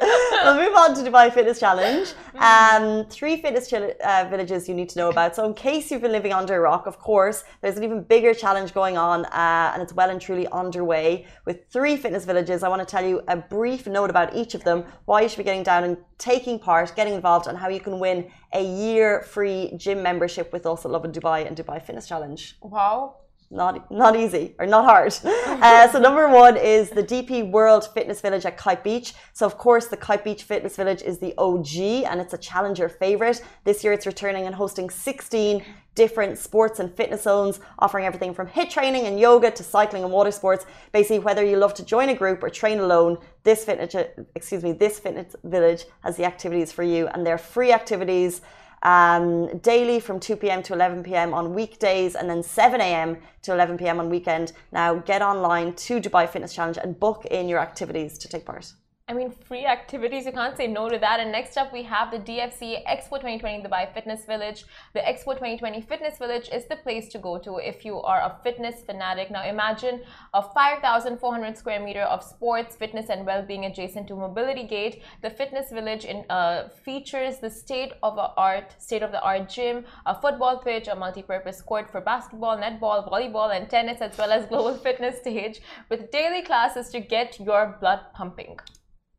we'll 0.44 0.60
move 0.64 0.74
on 0.74 0.94
to 0.94 1.02
Dubai 1.02 1.30
Fitness 1.30 1.60
Challenge. 1.60 2.08
Um, 2.38 3.04
three 3.10 3.36
fitness 3.42 3.70
uh, 3.70 4.26
villages 4.30 4.66
you 4.66 4.74
need 4.74 4.88
to 4.88 4.98
know 4.98 5.10
about. 5.10 5.36
So, 5.36 5.44
in 5.44 5.52
case 5.52 5.90
you've 5.90 6.00
been 6.00 6.12
living 6.12 6.32
under 6.32 6.56
a 6.56 6.60
rock, 6.60 6.86
of 6.86 6.98
course, 6.98 7.44
there's 7.60 7.76
an 7.76 7.84
even 7.84 8.02
bigger 8.02 8.32
challenge 8.32 8.72
going 8.72 8.96
on, 8.96 9.26
uh, 9.26 9.72
and 9.74 9.82
it's 9.82 9.92
well 9.92 10.08
and 10.08 10.22
truly 10.22 10.46
underway 10.48 11.26
with 11.44 11.68
three 11.70 11.98
fitness 11.98 12.24
villages. 12.24 12.62
I 12.62 12.70
want 12.70 12.80
to 12.80 12.90
tell 12.90 13.04
you 13.04 13.20
a 13.28 13.36
brief 13.36 13.86
note 13.86 14.08
about 14.08 14.34
each 14.34 14.54
of 14.54 14.64
them, 14.64 14.84
why 15.04 15.20
you 15.20 15.28
should 15.28 15.42
be 15.44 15.44
getting 15.44 15.64
down 15.64 15.84
and 15.84 15.98
taking 16.16 16.58
part, 16.58 16.96
getting 16.96 17.12
involved, 17.12 17.46
and 17.46 17.58
how 17.58 17.68
you 17.68 17.80
can 17.80 17.98
win 17.98 18.30
a 18.54 18.64
year 18.64 19.20
free 19.20 19.74
gym 19.76 20.02
membership 20.02 20.50
with 20.50 20.64
us 20.64 20.86
at 20.86 20.90
Lovin 20.90 21.12
Dubai 21.12 21.46
and 21.46 21.54
Dubai 21.54 21.84
Fitness 21.84 22.08
Challenge 22.08 22.56
wow. 22.62 23.16
Not 23.50 23.90
not 23.90 24.16
easy 24.16 24.54
or 24.58 24.66
not 24.66 24.84
hard. 24.84 25.14
Uh, 25.54 25.88
so 25.88 25.98
number 25.98 26.28
one 26.28 26.56
is 26.56 26.90
the 26.90 27.02
DP 27.02 27.50
World 27.50 27.88
Fitness 27.94 28.20
Village 28.20 28.44
at 28.44 28.56
Kite 28.58 28.82
Beach. 28.82 29.14
So 29.32 29.46
of 29.46 29.56
course 29.56 29.86
the 29.86 29.96
Kite 29.96 30.24
Beach 30.24 30.42
Fitness 30.42 30.76
Village 30.76 31.00
is 31.00 31.18
the 31.18 31.32
OG 31.38 32.04
and 32.10 32.20
it's 32.20 32.34
a 32.34 32.38
challenger 32.38 32.88
favorite. 32.88 33.40
This 33.62 33.82
year 33.82 33.92
it's 33.92 34.06
returning 34.06 34.46
and 34.46 34.54
hosting 34.54 34.90
16 34.90 35.64
different 35.94 36.38
sports 36.38 36.80
and 36.80 36.92
fitness 36.92 37.22
zones, 37.22 37.60
offering 37.78 38.04
everything 38.04 38.34
from 38.34 38.48
HIIT 38.48 38.70
training 38.70 39.06
and 39.06 39.18
yoga 39.18 39.50
to 39.52 39.62
cycling 39.62 40.02
and 40.02 40.12
water 40.12 40.32
sports. 40.32 40.66
Basically, 40.92 41.20
whether 41.20 41.44
you 41.44 41.56
love 41.56 41.74
to 41.74 41.84
join 41.84 42.08
a 42.08 42.14
group 42.14 42.42
or 42.42 42.50
train 42.50 42.80
alone, 42.80 43.16
this 43.44 43.64
fitness 43.64 43.94
excuse 44.34 44.62
me 44.62 44.72
this 44.72 44.98
fitness 44.98 45.36
village 45.44 45.84
has 46.02 46.16
the 46.16 46.24
activities 46.24 46.72
for 46.72 46.82
you, 46.82 47.06
and 47.08 47.24
they're 47.24 47.38
free 47.38 47.72
activities 47.72 48.42
um, 48.84 49.58
daily 49.58 49.98
from 49.98 50.20
2 50.20 50.36
p.m. 50.36 50.62
to 50.62 50.74
11 50.74 51.02
p.m. 51.02 51.34
on 51.34 51.54
weekdays 51.54 52.14
and 52.14 52.28
then 52.28 52.42
7 52.42 52.80
a.m. 52.80 53.16
to 53.42 53.52
11 53.52 53.78
p.m. 53.78 53.98
on 53.98 54.10
weekend. 54.10 54.52
Now 54.72 54.94
get 54.94 55.22
online 55.22 55.74
to 55.74 56.00
Dubai 56.00 56.28
Fitness 56.28 56.54
Challenge 56.54 56.78
and 56.78 56.98
book 56.98 57.24
in 57.26 57.48
your 57.48 57.58
activities 57.58 58.18
to 58.18 58.28
take 58.28 58.44
part. 58.44 58.72
I 59.06 59.12
mean, 59.12 59.30
free 59.30 59.66
activities, 59.66 60.24
you 60.24 60.32
can't 60.32 60.56
say 60.56 60.66
no 60.66 60.88
to 60.88 60.98
that. 60.98 61.20
And 61.20 61.30
next 61.30 61.58
up, 61.58 61.74
we 61.74 61.82
have 61.82 62.10
the 62.10 62.18
DFC 62.18 62.82
Expo 62.86 63.20
2020 63.20 63.62
Dubai 63.62 63.92
Fitness 63.92 64.24
Village. 64.24 64.64
The 64.94 65.00
Expo 65.00 65.34
2020 65.34 65.82
Fitness 65.82 66.16
Village 66.16 66.48
is 66.50 66.64
the 66.64 66.76
place 66.76 67.10
to 67.10 67.18
go 67.18 67.36
to 67.36 67.58
if 67.58 67.84
you 67.84 68.00
are 68.00 68.22
a 68.22 68.38
fitness 68.42 68.82
fanatic. 68.82 69.30
Now, 69.30 69.46
imagine 69.46 70.00
a 70.32 70.40
5,400 70.40 71.54
square 71.58 71.80
meter 71.80 72.00
of 72.00 72.22
sports, 72.22 72.76
fitness, 72.76 73.10
and 73.10 73.26
well 73.26 73.42
being 73.42 73.66
adjacent 73.66 74.08
to 74.08 74.16
Mobility 74.16 74.64
Gate. 74.64 75.02
The 75.20 75.28
Fitness 75.28 75.70
Village 75.70 76.06
in, 76.06 76.24
uh, 76.30 76.70
features 76.70 77.40
the 77.40 77.50
state 77.50 77.92
of 78.02 78.18
art, 78.18 78.74
state 78.78 79.02
of 79.02 79.12
the 79.12 79.20
art 79.20 79.50
gym, 79.50 79.84
a 80.06 80.18
football 80.18 80.56
pitch, 80.58 80.88
a 80.88 80.94
multi 80.94 81.22
purpose 81.22 81.60
court 81.60 81.90
for 81.90 82.00
basketball, 82.00 82.56
netball, 82.56 83.06
volleyball, 83.06 83.54
and 83.54 83.68
tennis, 83.68 84.00
as 84.00 84.16
well 84.16 84.32
as 84.32 84.46
global 84.46 84.74
fitness 84.86 85.18
stage 85.18 85.60
with 85.90 86.10
daily 86.10 86.40
classes 86.40 86.88
to 86.88 87.00
get 87.00 87.38
your 87.38 87.76
blood 87.80 88.00
pumping. 88.14 88.58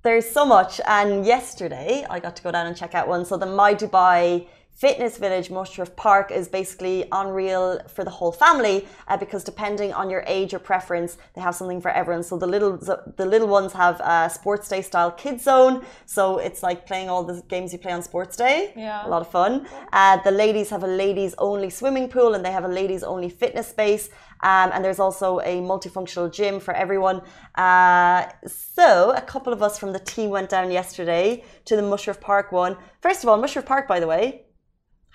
There's 0.06 0.30
so 0.30 0.46
much. 0.46 0.80
And 0.86 1.26
yesterday, 1.26 2.06
I 2.08 2.20
got 2.20 2.36
to 2.36 2.44
go 2.44 2.52
down 2.52 2.68
and 2.68 2.78
check 2.78 2.94
out 2.94 3.08
one. 3.08 3.26
So 3.26 3.38
the 3.38 3.48
My 3.48 3.74
Dubai 3.74 4.46
Fitness 4.70 5.18
Village 5.18 5.50
Mushrif 5.50 5.96
Park 5.96 6.32
is 6.32 6.48
basically 6.48 7.06
unreal 7.12 7.80
for 7.88 8.04
the 8.04 8.12
whole 8.12 8.32
family 8.32 8.88
uh, 9.08 9.18
because 9.18 9.44
depending 9.44 9.94
on 9.94 10.10
your 10.10 10.24
age 10.28 10.54
or 10.54 10.60
preference, 10.60 11.18
they 11.34 11.42
have 11.42 11.56
something 11.56 11.82
for 11.82 11.90
everyone. 11.90 12.24
So 12.24 12.38
the 12.38 12.46
little 12.46 12.78
the 12.78 13.26
little 13.26 13.48
ones 13.48 13.74
have 13.74 14.00
a 14.02 14.30
sports 14.30 14.68
day 14.68 14.84
style 14.84 15.12
kids 15.12 15.44
zone. 15.46 15.84
So 16.06 16.38
it's 16.38 16.62
like 16.62 16.86
playing 16.86 17.10
all 17.10 17.24
the 17.24 17.42
games 17.48 17.74
you 17.74 17.80
play 17.80 17.94
on 17.94 18.04
sports 18.04 18.36
day. 18.36 18.74
Yeah. 18.76 19.08
A 19.08 19.10
lot 19.10 19.22
of 19.22 19.32
fun. 19.32 19.66
Uh, 19.92 20.18
the 20.18 20.32
ladies 20.32 20.70
have 20.70 20.84
a 20.84 20.94
ladies 21.06 21.34
only 21.40 21.72
swimming 21.72 22.10
pool 22.10 22.36
and 22.36 22.46
they 22.46 22.52
have 22.52 22.66
a 22.66 22.74
ladies 22.82 23.02
only 23.02 23.30
fitness 23.30 23.70
space. 23.70 24.10
Um, 24.52 24.68
and 24.74 24.80
there's 24.86 25.02
also 25.08 25.28
a 25.54 25.56
multifunctional 25.72 26.30
gym 26.38 26.56
for 26.66 26.74
everyone. 26.84 27.18
Uh, 27.66 28.20
so 28.46 28.88
a 29.22 29.24
couple 29.34 29.52
of 29.58 29.62
us 29.68 29.74
from 29.82 29.92
the 29.98 30.04
team 30.14 30.30
went 30.38 30.50
down 30.56 30.68
yesterday 30.80 31.44
to 31.68 31.74
the 31.80 31.82
Mushrif 31.92 32.20
Park 32.30 32.48
one. 32.64 32.74
First 33.06 33.20
of 33.24 33.30
all, 33.30 33.38
Mushrif 33.44 33.66
Park, 33.74 33.86
by 33.94 34.00
the 34.04 34.10
way, 34.14 34.24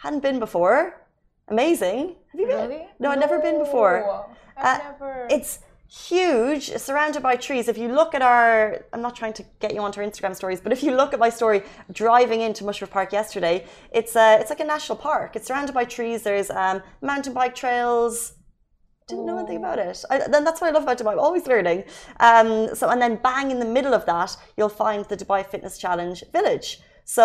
hadn't 0.04 0.22
been 0.28 0.38
before. 0.46 0.78
Amazing. 1.54 2.16
Have 2.32 2.40
you 2.40 2.46
been? 2.52 2.70
Really? 2.70 2.82
No, 3.02 3.06
I've 3.10 3.24
never 3.26 3.38
been 3.48 3.58
before. 3.66 3.96
I've 4.56 4.66
Uh, 4.66 4.78
never. 4.90 5.12
It's 5.36 5.52
huge, 6.08 6.64
surrounded 6.86 7.22
by 7.28 7.34
trees. 7.46 7.64
If 7.74 7.78
you 7.82 7.88
look 8.00 8.10
at 8.18 8.22
our, 8.22 8.50
I'm 8.92 9.02
not 9.08 9.14
trying 9.20 9.34
to 9.40 9.44
get 9.62 9.70
you 9.74 9.80
onto 9.86 10.00
our 10.00 10.06
Instagram 10.10 10.34
stories, 10.40 10.60
but 10.64 10.72
if 10.76 10.80
you 10.84 10.92
look 11.00 11.10
at 11.16 11.20
my 11.26 11.30
story 11.38 11.60
driving 12.02 12.40
into 12.46 12.60
Mushrif 12.68 12.90
Park 12.90 13.12
yesterday, 13.20 13.56
it's 13.98 14.14
uh, 14.24 14.38
it's 14.40 14.50
like 14.54 14.62
a 14.66 14.70
national 14.76 14.98
park. 15.10 15.30
It's 15.36 15.46
surrounded 15.48 15.74
by 15.80 15.84
trees. 15.96 16.18
There's 16.28 16.50
um, 16.50 16.76
mountain 17.10 17.34
bike 17.40 17.54
trails. 17.62 18.14
Didn't 19.10 19.26
know 19.26 19.38
anything 19.38 19.60
about 19.64 19.78
it. 19.88 19.96
I, 20.12 20.14
then 20.34 20.42
that's 20.44 20.60
what 20.60 20.68
I 20.70 20.72
love 20.76 20.84
about 20.84 20.98
Dubai. 20.98 21.12
I'm 21.12 21.18
always 21.28 21.46
learning. 21.52 21.80
Um, 22.28 22.48
so 22.78 22.84
and 22.92 23.00
then 23.04 23.16
bang 23.28 23.50
in 23.54 23.58
the 23.64 23.70
middle 23.76 23.94
of 24.00 24.06
that, 24.12 24.30
you'll 24.56 24.76
find 24.84 25.04
the 25.12 25.16
Dubai 25.22 25.40
Fitness 25.52 25.74
Challenge 25.84 26.18
Village. 26.32 26.68
So 27.16 27.24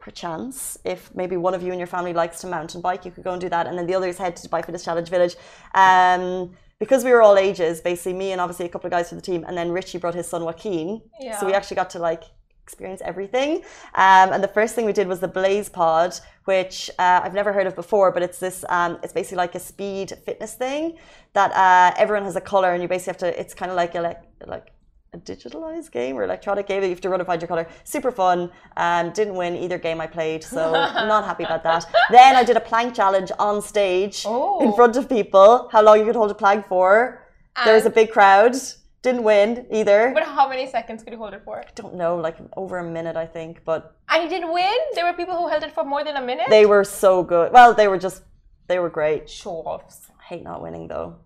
perchance, 0.00 0.76
if 0.84 1.00
maybe 1.14 1.36
one 1.36 1.54
of 1.54 1.62
you 1.62 1.70
and 1.74 1.80
your 1.82 1.92
family 1.96 2.14
likes 2.22 2.40
to 2.40 2.46
mountain 2.48 2.80
bike, 2.80 3.04
you 3.04 3.12
could 3.12 3.24
go 3.28 3.32
and 3.36 3.40
do 3.40 3.48
that, 3.48 3.64
and 3.68 3.74
then 3.78 3.86
the 3.86 3.94
others 3.94 4.18
head 4.18 4.34
to 4.36 4.48
Dubai 4.48 4.60
Fitness 4.66 4.84
Challenge 4.84 5.08
Village. 5.08 5.36
Um, 5.74 6.56
because 6.80 7.04
we 7.04 7.12
were 7.12 7.22
all 7.22 7.38
ages, 7.38 7.80
basically 7.80 8.14
me 8.22 8.32
and 8.32 8.40
obviously 8.40 8.66
a 8.66 8.68
couple 8.68 8.88
of 8.88 8.92
guys 8.96 9.08
from 9.08 9.18
the 9.18 9.26
team, 9.30 9.44
and 9.46 9.56
then 9.56 9.70
Richie 9.70 9.98
brought 9.98 10.16
his 10.16 10.26
son 10.26 10.44
Joaquin. 10.44 11.00
Yeah. 11.20 11.38
So 11.38 11.46
we 11.46 11.52
actually 11.54 11.76
got 11.76 11.90
to 11.90 12.00
like 12.00 12.24
experience 12.62 13.02
everything. 13.04 13.56
Um, 13.94 14.32
and 14.32 14.42
the 14.42 14.48
first 14.48 14.74
thing 14.74 14.84
we 14.86 14.92
did 14.92 15.06
was 15.08 15.20
the 15.20 15.28
BlazePod, 15.28 16.20
which 16.44 16.90
uh, 16.98 17.20
I've 17.24 17.34
never 17.34 17.52
heard 17.52 17.66
of 17.66 17.74
before, 17.74 18.10
but 18.12 18.22
it's 18.22 18.38
this, 18.38 18.64
um, 18.68 18.98
it's 19.02 19.12
basically 19.12 19.38
like 19.38 19.54
a 19.54 19.60
speed 19.60 20.12
fitness 20.24 20.54
thing 20.54 20.96
that 21.34 21.50
uh, 21.52 21.94
everyone 21.98 22.24
has 22.24 22.36
a 22.36 22.40
color, 22.40 22.72
and 22.72 22.82
you 22.82 22.88
basically 22.88 23.10
have 23.12 23.18
to. 23.18 23.40
It's 23.40 23.54
kind 23.54 23.70
of 23.70 23.76
like 23.76 23.94
a, 23.94 24.00
like 24.00 24.22
like 24.46 24.68
a 25.14 25.18
digitalized 25.18 25.90
game 25.92 26.16
or 26.16 26.22
electronic 26.24 26.66
game 26.66 26.80
that 26.80 26.86
you 26.86 26.94
have 26.94 27.00
to 27.02 27.10
run 27.10 27.20
and 27.20 27.26
find 27.26 27.40
your 27.42 27.48
color. 27.48 27.66
Super 27.84 28.10
fun. 28.10 28.50
Um, 28.78 29.10
didn't 29.12 29.34
win 29.34 29.54
either 29.56 29.76
game 29.78 30.00
I 30.00 30.06
played, 30.06 30.42
so 30.42 30.72
not 31.12 31.24
happy 31.26 31.44
about 31.44 31.62
that. 31.64 31.84
Then 32.10 32.34
I 32.34 32.44
did 32.44 32.56
a 32.56 32.60
plank 32.60 32.94
challenge 32.94 33.30
on 33.38 33.60
stage 33.60 34.24
in 34.24 34.30
Oh. 34.32 34.72
front 34.74 34.96
of 34.96 35.08
people. 35.08 35.68
How 35.70 35.82
long 35.82 35.98
you 35.98 36.06
could 36.06 36.16
hold 36.16 36.30
a 36.30 36.34
plank 36.34 36.66
for? 36.66 37.20
There 37.64 37.74
was 37.74 37.84
a 37.84 37.90
big 37.90 38.10
crowd. 38.10 38.54
Didn't 39.02 39.24
win 39.24 39.66
either. 39.70 40.12
But 40.14 40.22
how 40.24 40.48
many 40.48 40.68
seconds 40.70 41.02
could 41.02 41.12
you 41.12 41.18
hold 41.18 41.34
it 41.34 41.42
for? 41.44 41.58
I 41.60 41.66
don't 41.74 41.94
know, 41.96 42.16
like 42.16 42.36
over 42.56 42.78
a 42.78 42.84
minute, 42.84 43.16
I 43.16 43.26
think, 43.26 43.64
but 43.64 43.96
And 44.08 44.22
you 44.22 44.28
didn't 44.30 44.52
win? 44.52 44.76
There 44.94 45.04
were 45.04 45.12
people 45.12 45.36
who 45.36 45.48
held 45.48 45.64
it 45.64 45.72
for 45.74 45.84
more 45.84 46.04
than 46.04 46.16
a 46.16 46.22
minute? 46.22 46.46
they 46.48 46.66
were 46.66 46.84
so 46.84 47.22
good. 47.24 47.52
Well, 47.52 47.74
they 47.74 47.88
were 47.88 47.98
just, 47.98 48.22
they 48.68 48.78
were 48.78 48.90
great. 48.90 49.28
show 49.28 49.50
offs. 49.50 50.08
I 50.20 50.22
hate 50.34 50.44
not 50.44 50.62
winning 50.62 50.86
though. 50.86 51.16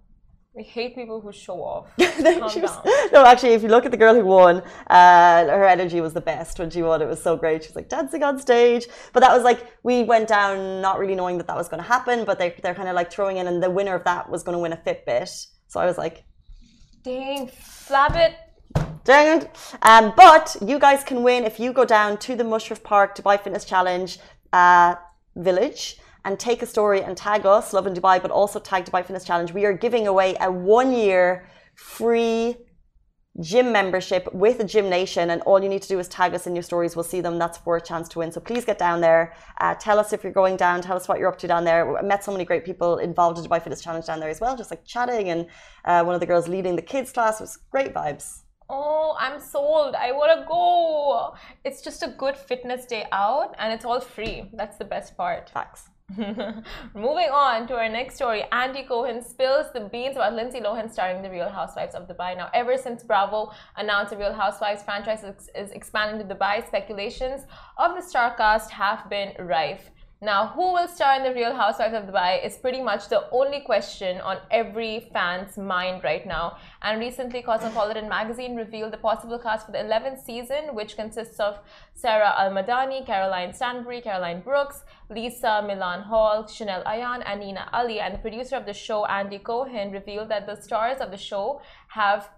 We 0.55 0.63
hate 0.63 0.95
people 0.95 1.21
who 1.21 1.31
show 1.33 1.59
off. 1.63 1.91
Was- 1.99 3.13
no, 3.13 3.27
actually, 3.27 3.53
if 3.53 3.63
you 3.63 3.69
look 3.69 3.85
at 3.85 3.91
the 3.91 3.99
girl 3.99 4.15
who 4.15 4.25
won, 4.25 4.63
uh, 4.87 5.45
her 5.45 5.67
energy 5.67 6.01
was 6.01 6.15
the 6.15 6.23
best 6.23 6.59
when 6.59 6.71
she 6.71 6.81
won. 6.83 7.03
It 7.03 7.09
was 7.09 7.23
so 7.23 7.37
great. 7.37 7.63
She 7.63 7.69
was 7.69 7.77
like 7.77 7.91
dancing 7.91 8.23
on 8.23 8.39
stage. 8.39 8.87
But 9.13 9.21
that 9.21 9.35
was 9.35 9.43
like, 9.45 9.77
we 9.83 10.03
went 10.05 10.29
down 10.29 10.81
not 10.81 10.99
really 10.99 11.15
knowing 11.15 11.37
that 11.37 11.47
that 11.49 11.59
was 11.59 11.69
going 11.69 11.83
to 11.83 11.87
happen, 11.87 12.25
but 12.25 12.39
they, 12.39 12.55
they're 12.63 12.75
kind 12.75 12.89
of 12.89 12.95
like 12.95 13.13
throwing 13.13 13.37
in, 13.37 13.47
and 13.47 13.63
the 13.63 13.69
winner 13.69 13.95
of 13.95 14.05
that 14.05 14.31
was 14.31 14.43
going 14.45 14.55
to 14.55 14.59
win 14.59 14.73
a 14.73 14.79
Fitbit. 14.79 15.29
So 15.69 15.79
I 15.79 15.85
was 15.85 15.99
like, 15.99 16.25
Dang, 17.07 17.47
flab 17.47 18.17
it. 18.17 18.35
Dang. 19.05 19.47
Um, 19.83 20.13
but 20.17 20.57
you 20.61 20.81
guys 20.81 21.05
can 21.05 21.23
win 21.23 21.45
if 21.45 21.61
you 21.61 21.73
go 21.73 21.85
down 21.85 22.19
to 22.27 22.35
the 22.35 22.43
Mushrif 22.43 22.83
Park 22.83 23.17
Dubai 23.17 23.41
Fitness 23.41 23.65
Challenge 23.65 24.19
uh, 24.53 24.97
village 25.37 25.99
and 26.25 26.37
take 26.37 26.63
a 26.63 26.67
story 26.67 27.03
and 27.05 27.17
tag 27.17 27.47
us, 27.47 27.73
Lovin 27.73 27.95
Dubai, 27.95 28.21
but 28.21 28.33
also 28.33 28.59
tag 28.59 28.87
Dubai 28.87 29.03
Fitness 29.03 29.23
Challenge. 29.23 29.53
We 29.53 29.65
are 29.67 29.73
giving 29.73 30.09
away 30.09 30.37
a 30.41 30.51
one 30.51 30.91
year 30.91 31.47
free 31.77 32.57
gym 33.41 33.71
membership 33.71 34.33
with 34.33 34.61
a 34.61 34.65
GymNation 34.65 35.31
and 35.31 35.43
all 35.43 35.63
you 35.63 35.69
need 35.69 35.83
to 35.83 35.89
do 35.89 35.99
is 35.99 36.09
tag 36.09 36.35
us 36.35 36.47
in 36.47 36.57
your 36.57 36.63
stories 36.63 36.97
we'll 36.97 37.05
see 37.05 37.21
them 37.21 37.39
that's 37.39 37.59
for 37.59 37.77
a 37.77 37.81
chance 37.81 38.09
to 38.09 38.19
win 38.21 38.33
so 38.33 38.41
please 38.41 38.65
get 38.65 38.79
down 38.79 39.01
there 39.01 39.35
uh, 39.61 39.75
tell 39.75 39.99
us 39.99 40.13
if 40.13 40.25
you're 40.25 40.33
going 40.33 40.57
down 40.57 40.81
tell 40.81 40.97
us 40.97 41.07
what 41.09 41.19
you're 41.19 41.29
up 41.29 41.39
to 41.39 41.47
down 41.47 41.65
there 41.65 41.99
I 41.99 42.03
met 42.03 42.25
so 42.25 42.33
many 42.33 42.45
great 42.45 42.65
people 42.65 42.99
involved 42.99 43.39
in 43.39 43.45
dubai 43.45 43.61
fitness 43.61 43.83
challenge 43.83 44.07
down 44.07 44.21
there 44.21 44.31
as 44.31 44.41
well 44.41 44.57
just 44.57 44.71
like 44.71 44.85
chatting 44.85 45.29
and 45.29 45.47
uh, 45.85 46.03
one 46.03 46.15
of 46.15 46.21
the 46.21 46.27
girls 46.27 46.49
leading 46.49 46.77
the 46.77 46.83
kids 46.83 47.13
class 47.13 47.41
was 47.41 47.59
great 47.71 47.93
vibes 47.93 48.43
Oh, 48.69 49.17
I'm 49.21 49.39
sold. 49.39 49.95
I 49.95 50.11
want 50.11 50.37
to 50.37 50.45
go. 50.45 51.37
It's 51.65 51.83
just 51.83 52.03
a 52.03 52.09
good 52.09 52.37
fitness 52.37 52.85
day 52.85 53.07
out 53.13 53.55
and 53.61 53.73
it's 53.73 53.85
all 53.85 54.01
free. 54.01 54.51
That's 54.55 54.77
the 54.77 54.85
best 54.85 55.17
part. 55.17 55.51
Facts. 55.51 55.89
Moving 56.17 57.31
on 57.31 57.67
to 57.67 57.75
our 57.75 57.89
next 57.89 58.15
story, 58.15 58.45
Andy 58.53 58.85
Cohen 58.85 59.21
spills 59.21 59.67
the 59.73 59.81
beans 59.81 60.15
about 60.15 60.35
Lindsay 60.35 60.61
Lohan 60.61 60.89
starring 60.89 61.21
The 61.21 61.31
Real 61.31 61.49
Housewives 61.49 61.97
of 61.97 62.07
Dubai. 62.07 62.37
Now, 62.37 62.49
ever 62.55 62.77
since 62.79 63.03
Bravo 63.03 63.51
announced 63.77 64.13
the 64.13 64.17
Real 64.17 64.33
Housewives 64.33 64.85
franchise 64.85 65.25
is 65.25 65.73
expanding 65.73 66.27
to 66.27 66.35
Dubai, 66.35 66.65
speculations 66.65 67.43
of 67.77 67.97
the 67.97 68.03
star 68.03 68.37
cast 68.37 68.71
have 68.71 69.11
been 69.11 69.33
rife. 69.41 69.91
Now, 70.23 70.47
who 70.47 70.73
will 70.73 70.89
star 70.89 71.17
in 71.17 71.25
The 71.25 71.35
Real 71.35 71.55
Housewives 71.55 71.95
of 71.95 72.05
Dubai 72.05 72.43
is 72.43 72.57
pretty 72.57 72.81
much 72.81 73.11
the 73.11 73.29
only 73.31 73.61
question 73.61 74.19
on 74.23 74.39
every 74.51 75.11
fan's 75.13 75.59
mind 75.59 76.05
right 76.05 76.27
now. 76.27 76.57
And 76.81 76.99
recently, 76.99 77.43
Cosmopolitan 77.43 78.09
magazine 78.09 78.57
revealed 78.57 78.95
the 78.95 78.97
possible 78.97 79.39
cast 79.39 79.67
for 79.67 79.73
the 79.73 79.79
11th 79.79 80.25
season, 80.25 80.75
which 80.75 80.97
consists 80.97 81.39
of 81.39 81.59
Sara 81.95 82.33
Al 82.39 82.51
Madani, 82.51 83.05
Caroline 83.05 83.53
Stanbury, 83.53 84.01
Caroline 84.01 84.41
Brooks, 84.41 84.85
Lesa 85.11 85.63
Milan 85.67 86.01
Hall, 86.01 86.47
Chanel 86.47 86.83
Ayan, 86.85 87.23
and 87.27 87.41
Nina 87.41 87.69
Ali. 87.75 88.01
And 88.01 88.15
the 88.15 88.19
producer 88.19 88.57
of 88.57 88.65
the 88.65 88.73
show, 88.73 89.05
Andy 89.05 89.39
Cohen, 89.39 89.93
revealed 89.93 90.31
that 90.31 90.47
the 90.47 90.57
stars 90.63 91.03
of 91.03 91.11
the 91.11 91.19
show 91.19 91.61
have 91.89 92.31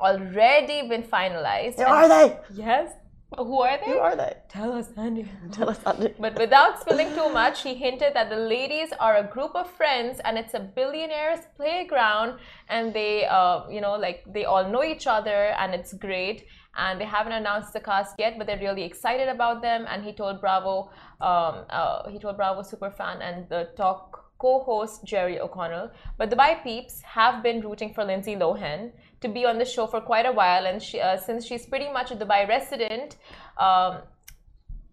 already 0.00 0.88
been 0.88 1.04
finalized. 1.04 1.78
Are 1.78 2.08
they? 2.08 2.36
Yes. 2.52 2.90
Who 3.34 3.60
are 3.60 3.76
they? 3.76 3.86
Who 3.86 3.98
are 3.98 4.14
they? 4.14 4.34
Tell 4.48 4.72
us, 4.72 4.88
Andy. 4.96 5.28
Tell 5.52 5.68
us, 5.68 5.80
Andy. 5.84 6.14
But 6.18 6.38
without 6.38 6.80
spilling 6.80 7.12
too 7.12 7.28
much, 7.28 7.62
he 7.62 7.74
hinted 7.74 8.14
that 8.14 8.30
the 8.30 8.36
ladies 8.36 8.90
are 9.00 9.16
a 9.16 9.24
group 9.24 9.56
of 9.56 9.68
friends 9.68 10.20
and 10.24 10.38
it's 10.38 10.54
a 10.54 10.60
billionaires 10.60 11.40
playground, 11.56 12.38
and 12.68 12.94
they, 12.94 13.26
uh, 13.26 13.68
you 13.68 13.80
know, 13.80 13.96
like 13.96 14.24
they 14.32 14.44
all 14.44 14.68
know 14.70 14.84
each 14.84 15.08
other, 15.08 15.54
and 15.58 15.74
it's 15.74 15.92
great. 15.92 16.46
And 16.78 17.00
they 17.00 17.04
haven't 17.04 17.32
announced 17.32 17.72
the 17.72 17.80
cast 17.80 18.14
yet, 18.18 18.36
but 18.38 18.46
they're 18.46 18.60
really 18.60 18.84
excited 18.84 19.28
about 19.28 19.60
them. 19.60 19.86
And 19.88 20.04
he 20.04 20.12
told 20.12 20.40
Bravo, 20.40 20.90
um, 21.20 21.64
uh, 21.70 22.08
he 22.10 22.18
told 22.18 22.36
Bravo 22.36 22.60
Superfan 22.60 23.22
and 23.22 23.48
the 23.48 23.70
talk 23.76 24.25
co-host 24.38 25.04
Jerry 25.04 25.40
O'Connell. 25.40 25.90
But 26.18 26.30
Dubai 26.30 26.62
peeps 26.62 27.00
have 27.02 27.42
been 27.42 27.60
rooting 27.60 27.94
for 27.94 28.04
Lindsay 28.04 28.36
Lohan 28.36 28.92
to 29.20 29.28
be 29.28 29.44
on 29.46 29.58
the 29.58 29.64
show 29.64 29.86
for 29.86 30.00
quite 30.00 30.26
a 30.26 30.32
while, 30.32 30.66
and 30.66 30.82
she, 30.82 31.00
uh, 31.00 31.16
since 31.16 31.46
she's 31.46 31.66
pretty 31.66 31.90
much 31.90 32.10
a 32.10 32.16
Dubai 32.16 32.46
resident, 32.48 33.16
um, 33.58 33.98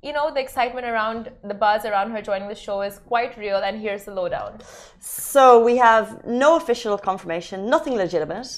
you 0.01 0.12
know 0.12 0.34
the 0.34 0.41
excitement 0.41 0.86
around 0.86 1.32
the 1.43 1.53
buzz 1.53 1.86
around 1.86 2.12
her 2.12 2.21
joining 2.21 2.49
the 2.49 2.56
show 2.56 2.82
is 2.82 2.99
quite 3.08 3.38
real. 3.38 3.58
And 3.58 3.79
here's 3.79 4.03
the 4.03 4.13
lowdown. 4.13 4.60
So 4.99 5.63
we 5.63 5.77
have 5.77 6.25
no 6.25 6.58
official 6.58 6.97
confirmation, 6.97 7.69
nothing 7.69 7.95
legitimate. 7.95 8.49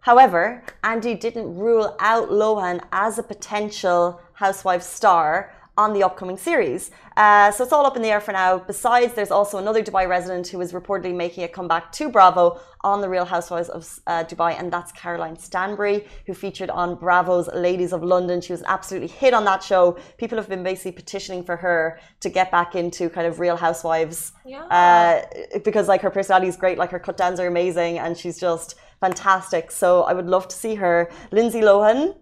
However, 0.00 0.62
Andy 0.82 1.14
didn't 1.14 1.56
rule 1.56 1.96
out 2.00 2.28
Lohan 2.28 2.80
as 2.92 3.18
a 3.18 3.22
potential 3.22 4.20
housewife 4.34 4.82
star 4.82 5.52
on 5.76 5.92
the 5.92 6.02
upcoming 6.02 6.36
series. 6.36 6.90
Uh, 7.16 7.50
so 7.50 7.64
it's 7.64 7.72
all 7.72 7.86
up 7.86 7.96
in 7.96 8.02
the 8.02 8.08
air 8.08 8.20
for 8.20 8.32
now. 8.32 8.58
Besides, 8.58 9.14
there's 9.14 9.30
also 9.30 9.58
another 9.58 9.82
Dubai 9.82 10.08
resident 10.08 10.48
who 10.48 10.60
is 10.60 10.72
reportedly 10.72 11.14
making 11.14 11.44
a 11.44 11.48
comeback 11.48 11.90
to 11.92 12.08
Bravo 12.08 12.60
on 12.82 13.00
The 13.00 13.08
Real 13.08 13.24
Housewives 13.24 13.68
of 13.68 14.00
uh, 14.06 14.24
Dubai, 14.24 14.58
and 14.58 14.72
that's 14.72 14.92
Caroline 14.92 15.36
Stanbury, 15.38 16.06
who 16.26 16.34
featured 16.34 16.70
on 16.70 16.96
Bravo's 16.96 17.48
Ladies 17.54 17.92
of 17.92 18.02
London. 18.02 18.40
She 18.40 18.52
was 18.52 18.60
an 18.60 18.66
absolutely 18.68 19.08
hit 19.08 19.34
on 19.34 19.44
that 19.44 19.62
show. 19.62 19.98
People 20.18 20.38
have 20.38 20.48
been 20.48 20.62
basically 20.62 20.92
petitioning 20.92 21.42
for 21.44 21.56
her 21.56 21.98
to 22.20 22.28
get 22.28 22.50
back 22.50 22.74
into 22.74 23.08
kind 23.08 23.26
of 23.26 23.40
Real 23.40 23.56
Housewives. 23.56 24.32
Yeah. 24.44 24.64
Uh, 24.64 25.58
because 25.64 25.88
like 25.88 26.02
her 26.02 26.10
personality 26.10 26.48
is 26.48 26.56
great, 26.56 26.78
like 26.78 26.90
her 26.90 26.98
cut 26.98 27.16
downs 27.16 27.40
are 27.40 27.46
amazing, 27.46 27.98
and 27.98 28.16
she's 28.16 28.38
just 28.38 28.76
fantastic. 29.00 29.70
So 29.70 30.02
I 30.02 30.12
would 30.12 30.26
love 30.26 30.46
to 30.48 30.56
see 30.56 30.74
her. 30.76 31.10
Lindsay 31.32 31.60
Lohan, 31.60 32.16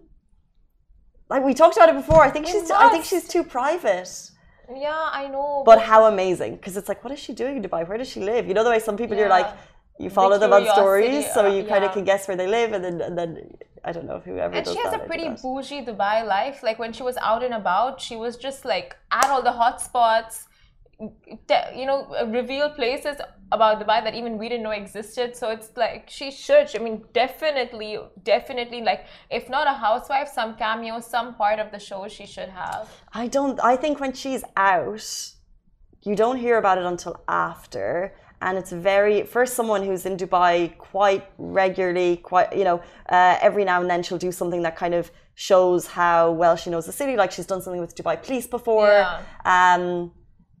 like 1.29 1.43
we 1.43 1.53
talked 1.53 1.75
about 1.77 1.89
it 1.89 1.95
before. 1.95 2.23
I 2.23 2.29
think 2.29 2.47
she's 2.47 2.69
I 2.71 2.89
think 2.89 3.05
she's 3.05 3.27
too 3.27 3.43
private. 3.43 4.09
Yeah, 4.73 5.09
I 5.11 5.27
know. 5.27 5.63
But 5.65 5.81
how 5.81 6.05
amazing 6.05 6.55
because 6.55 6.77
it's 6.77 6.89
like, 6.89 7.03
what 7.03 7.13
is 7.13 7.19
she 7.19 7.33
doing 7.33 7.57
in 7.57 7.63
Dubai? 7.63 7.87
Where 7.87 7.97
does 7.97 8.09
she 8.09 8.21
live? 8.21 8.47
You 8.47 8.53
know 8.53 8.63
the 8.63 8.69
way 8.69 8.79
some 8.79 8.97
people 8.97 9.15
yeah. 9.15 9.23
you're 9.23 9.29
like, 9.29 9.49
you 9.99 10.09
follow 10.09 10.37
the 10.37 10.47
them 10.47 10.53
on 10.53 10.65
stories, 10.67 11.31
so 11.33 11.47
you 11.47 11.63
uh, 11.63 11.67
kind 11.67 11.83
of 11.83 11.91
can 11.91 12.03
guess 12.03 12.27
where 12.27 12.37
they 12.37 12.47
live, 12.47 12.73
and 12.73 12.83
then 12.83 13.01
and 13.01 13.17
then 13.17 13.29
I 13.83 13.91
don't 13.91 14.07
know 14.07 14.17
if 14.17 14.23
whoever. 14.23 14.53
And 14.55 14.65
she 14.65 14.77
has 14.77 14.93
a 14.93 14.99
pretty 14.99 15.29
bougie 15.41 15.85
Dubai 15.85 16.25
life. 16.25 16.63
Like 16.63 16.79
when 16.79 16.93
she 16.93 17.03
was 17.03 17.17
out 17.17 17.43
and 17.43 17.53
about, 17.53 17.99
she 17.99 18.15
was 18.15 18.37
just 18.37 18.63
like 18.65 18.95
at 19.11 19.29
all 19.29 19.43
the 19.43 19.51
hot 19.51 19.81
spots 19.81 20.47
you 20.99 21.85
know 21.85 22.07
reveal 22.27 22.69
places 22.69 23.17
about 23.51 23.79
Dubai 23.81 24.03
that 24.03 24.15
even 24.15 24.37
we 24.37 24.49
didn't 24.49 24.63
know 24.63 24.71
existed. 24.71 25.35
So 25.35 25.49
it's 25.51 25.71
like 25.75 26.09
she 26.09 26.31
should. 26.31 26.67
I 26.75 26.79
mean, 26.79 27.03
definitely, 27.13 27.99
definitely, 28.23 28.81
like 28.81 29.05
if 29.29 29.49
not 29.49 29.67
a 29.67 29.73
housewife, 29.73 30.29
some 30.39 30.55
cameo, 30.55 30.99
some 30.99 31.35
part 31.35 31.59
of 31.59 31.71
the 31.71 31.79
show 31.79 32.07
she 32.07 32.25
should 32.25 32.49
have. 32.49 32.89
I 33.13 33.27
don't. 33.27 33.59
I 33.63 33.75
think 33.75 33.99
when 33.99 34.13
she's 34.13 34.43
out, 34.57 35.07
you 36.03 36.15
don't 36.15 36.37
hear 36.37 36.57
about 36.57 36.77
it 36.77 36.85
until 36.85 37.15
after. 37.27 38.15
And 38.41 38.57
it's 38.57 38.73
very 38.73 39.23
for 39.23 39.45
someone 39.45 39.83
who's 39.83 40.05
in 40.05 40.17
Dubai 40.17 40.77
quite 40.77 41.23
regularly, 41.37 42.17
quite 42.17 42.53
you 42.59 42.65
know, 42.65 42.81
uh, 43.09 43.37
every 43.47 43.63
now 43.63 43.79
and 43.79 43.89
then 43.89 44.03
she'll 44.03 44.17
do 44.17 44.33
something 44.33 44.63
that 44.63 44.75
kind 44.75 44.93
of 44.93 45.11
shows 45.35 45.87
how 45.87 46.31
well 46.31 46.55
she 46.57 46.69
knows 46.69 46.85
the 46.85 46.91
city. 46.91 47.15
Like 47.15 47.31
she's 47.31 47.45
done 47.45 47.61
something 47.61 47.79
with 47.79 47.95
Dubai 47.95 48.21
Police 48.21 48.47
before. 48.47 48.87
Yeah. 48.87 49.21
Um, 49.45 50.11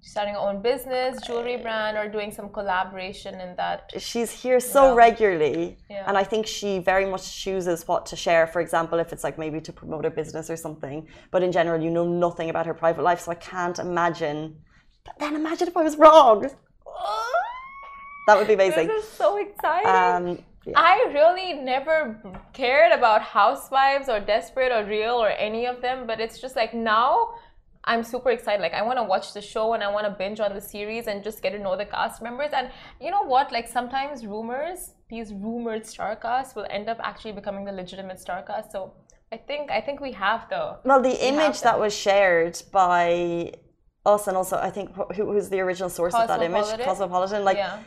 starting 0.03 0.33
her 0.33 0.39
own 0.39 0.61
business, 0.61 1.19
jewelry 1.25 1.57
brand, 1.57 1.97
or 1.97 2.09
doing 2.09 2.31
some 2.31 2.49
collaboration 2.49 3.39
in 3.39 3.55
that. 3.55 3.91
She's 3.97 4.29
here 4.29 4.59
so 4.59 4.93
regularly, 4.93 5.77
yeah. 5.89 6.03
and 6.07 6.17
I 6.17 6.23
think 6.23 6.45
she 6.45 6.79
very 6.79 7.05
much 7.05 7.41
chooses 7.41 7.87
what 7.87 8.05
to 8.07 8.15
share. 8.15 8.45
For 8.45 8.59
example, 8.59 8.99
if 8.99 9.13
it's 9.13 9.23
like 9.23 9.37
maybe 9.39 9.61
to 9.61 9.71
promote 9.71 10.03
her 10.03 10.09
business 10.09 10.49
or 10.49 10.57
something, 10.57 11.07
but 11.31 11.41
in 11.41 11.51
general, 11.51 11.81
you 11.81 11.89
know 11.89 12.07
nothing 12.07 12.49
about 12.49 12.65
her 12.65 12.73
private 12.73 13.03
life, 13.03 13.21
so 13.21 13.31
I 13.31 13.35
can't 13.35 13.79
imagine. 13.79 14.57
But 15.05 15.19
then 15.19 15.35
imagine 15.35 15.69
if 15.69 15.77
I 15.77 15.83
was 15.83 15.97
wrong. 15.97 16.49
that 18.27 18.37
would 18.37 18.47
be 18.47 18.53
amazing. 18.53 18.87
This 18.87 19.05
is 19.05 19.09
so 19.09 19.37
exciting. 19.37 19.87
Um, 19.87 20.43
yeah. 20.65 20.73
I 20.77 21.11
really 21.13 21.53
never 21.53 22.21
cared 22.53 22.91
about 22.93 23.21
Housewives 23.21 24.07
or 24.09 24.19
Desperate 24.19 24.71
or 24.71 24.85
Real 24.85 25.15
or 25.15 25.29
any 25.29 25.65
of 25.65 25.81
them, 25.81 26.05
but 26.07 26.19
it's 26.19 26.39
just 26.39 26.55
like 26.55 26.73
now 26.73 27.35
I'm 27.85 28.03
super 28.03 28.29
excited. 28.31 28.61
Like 28.61 28.73
I 28.73 28.81
want 28.81 28.97
to 28.97 29.03
watch 29.03 29.33
the 29.33 29.41
show 29.41 29.73
and 29.73 29.83
I 29.83 29.91
want 29.91 30.05
to 30.05 30.11
binge 30.11 30.39
on 30.39 30.53
the 30.53 30.61
series 30.61 31.07
and 31.07 31.23
just 31.23 31.41
get 31.41 31.51
to 31.51 31.59
know 31.59 31.75
the 31.75 31.85
cast 31.85 32.21
members. 32.21 32.51
And 32.53 32.69
you 33.01 33.11
know 33.11 33.23
what? 33.23 33.51
Like 33.51 33.67
sometimes 33.67 34.25
rumors, 34.25 34.93
these 35.09 35.33
rumored 35.33 35.85
star 35.85 36.15
casts 36.15 36.55
will 36.55 36.67
end 36.69 36.87
up 36.87 36.99
actually 37.03 37.33
becoming 37.33 37.65
the 37.65 37.73
legitimate 37.73 38.19
star 38.19 38.41
cast. 38.43 38.71
So 38.71 38.93
I 39.33 39.37
think 39.37 39.69
I 39.69 39.81
think 39.81 39.99
we 39.99 40.13
have 40.13 40.47
the 40.49 40.77
well 40.85 41.01
the 41.01 41.27
image 41.27 41.61
that 41.61 41.77
was 41.77 41.93
shared 41.93 42.61
by 42.71 43.51
us 44.05 44.27
and 44.27 44.37
also 44.37 44.57
I 44.57 44.69
think 44.69 44.91
who 45.15 45.25
was 45.25 45.49
the 45.49 45.59
original 45.59 45.89
source 45.89 46.13
of 46.13 46.27
that 46.27 46.41
image, 46.41 46.67
Cosmopolitan. 46.83 47.43
Like. 47.43 47.57
Yeah. 47.57 47.79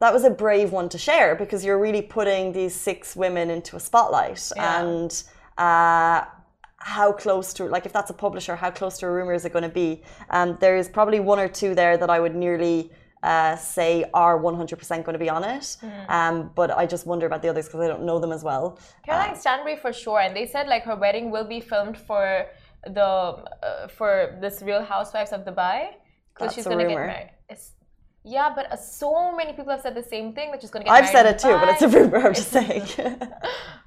That 0.00 0.12
was 0.12 0.24
a 0.24 0.30
brave 0.30 0.72
one 0.72 0.88
to 0.90 0.98
share 0.98 1.34
because 1.34 1.64
you're 1.64 1.78
really 1.78 2.02
putting 2.02 2.52
these 2.52 2.74
six 2.74 3.14
women 3.14 3.48
into 3.48 3.76
a 3.76 3.80
spotlight, 3.80 4.50
yeah. 4.54 4.82
and 4.82 5.22
uh, 5.56 6.24
how 6.84 7.10
close 7.10 7.54
to 7.54 7.64
like 7.64 7.86
if 7.86 7.94
that's 7.94 8.10
a 8.10 8.18
publisher 8.26 8.54
how 8.54 8.70
close 8.70 8.98
to 8.98 9.06
a 9.06 9.10
rumor 9.10 9.32
is 9.32 9.46
it 9.46 9.52
going 9.54 9.68
to 9.72 9.76
be? 9.84 10.02
Um, 10.28 10.58
there's 10.60 10.86
probably 10.86 11.18
one 11.18 11.38
or 11.44 11.48
two 11.48 11.74
there 11.74 11.96
that 11.96 12.10
i 12.10 12.18
would 12.20 12.36
nearly 12.46 12.90
uh, 13.22 13.56
say 13.56 14.04
are 14.12 14.38
100% 14.38 15.02
going 15.06 15.14
to 15.14 15.24
be 15.26 15.30
on 15.30 15.42
it. 15.44 15.62
Mm. 15.62 16.10
um, 16.16 16.50
but 16.54 16.68
i 16.82 16.84
just 16.94 17.06
wonder 17.06 17.26
about 17.30 17.40
the 17.44 17.48
others 17.48 17.64
because 17.66 17.80
i 17.80 17.88
don't 17.88 18.04
know 18.08 18.18
them 18.24 18.32
as 18.32 18.42
well. 18.44 18.78
Caroline 19.06 19.30
uh, 19.30 19.42
stanbury 19.42 19.76
for 19.76 19.92
sure 19.94 20.20
and 20.20 20.36
they 20.36 20.46
said 20.46 20.64
like 20.74 20.82
her 20.90 20.96
wedding 21.04 21.30
will 21.30 21.48
be 21.56 21.60
filmed 21.72 21.96
for 21.96 22.26
the 22.98 23.00
uh, 23.00 23.88
for 23.88 24.36
this 24.42 24.60
real 24.60 24.82
housewives 24.94 25.32
of 25.32 25.40
dubai 25.48 25.78
because 26.34 26.54
she's 26.54 26.66
going 26.66 26.78
to 26.78 26.88
get 26.92 26.94
married. 26.94 27.30
It's, 27.48 27.72
yeah, 28.26 28.50
but 28.56 28.72
uh, 28.72 28.76
so 28.76 29.36
many 29.36 29.52
people 29.52 29.70
have 29.70 29.82
said 29.82 29.94
the 29.94 30.02
same 30.02 30.32
thing 30.32 30.50
that 30.50 30.62
she's 30.62 30.70
going 30.70 30.82
to 30.82 30.90
get 30.90 30.94
I've 30.94 31.10
said 31.10 31.26
it 31.26 31.38
too, 31.38 31.52
but 31.58 31.68
it's 31.68 31.82
a 31.82 31.88
rumor. 31.88 32.26
I'm 32.26 32.32
just 32.32 32.50
saying. 32.58 32.82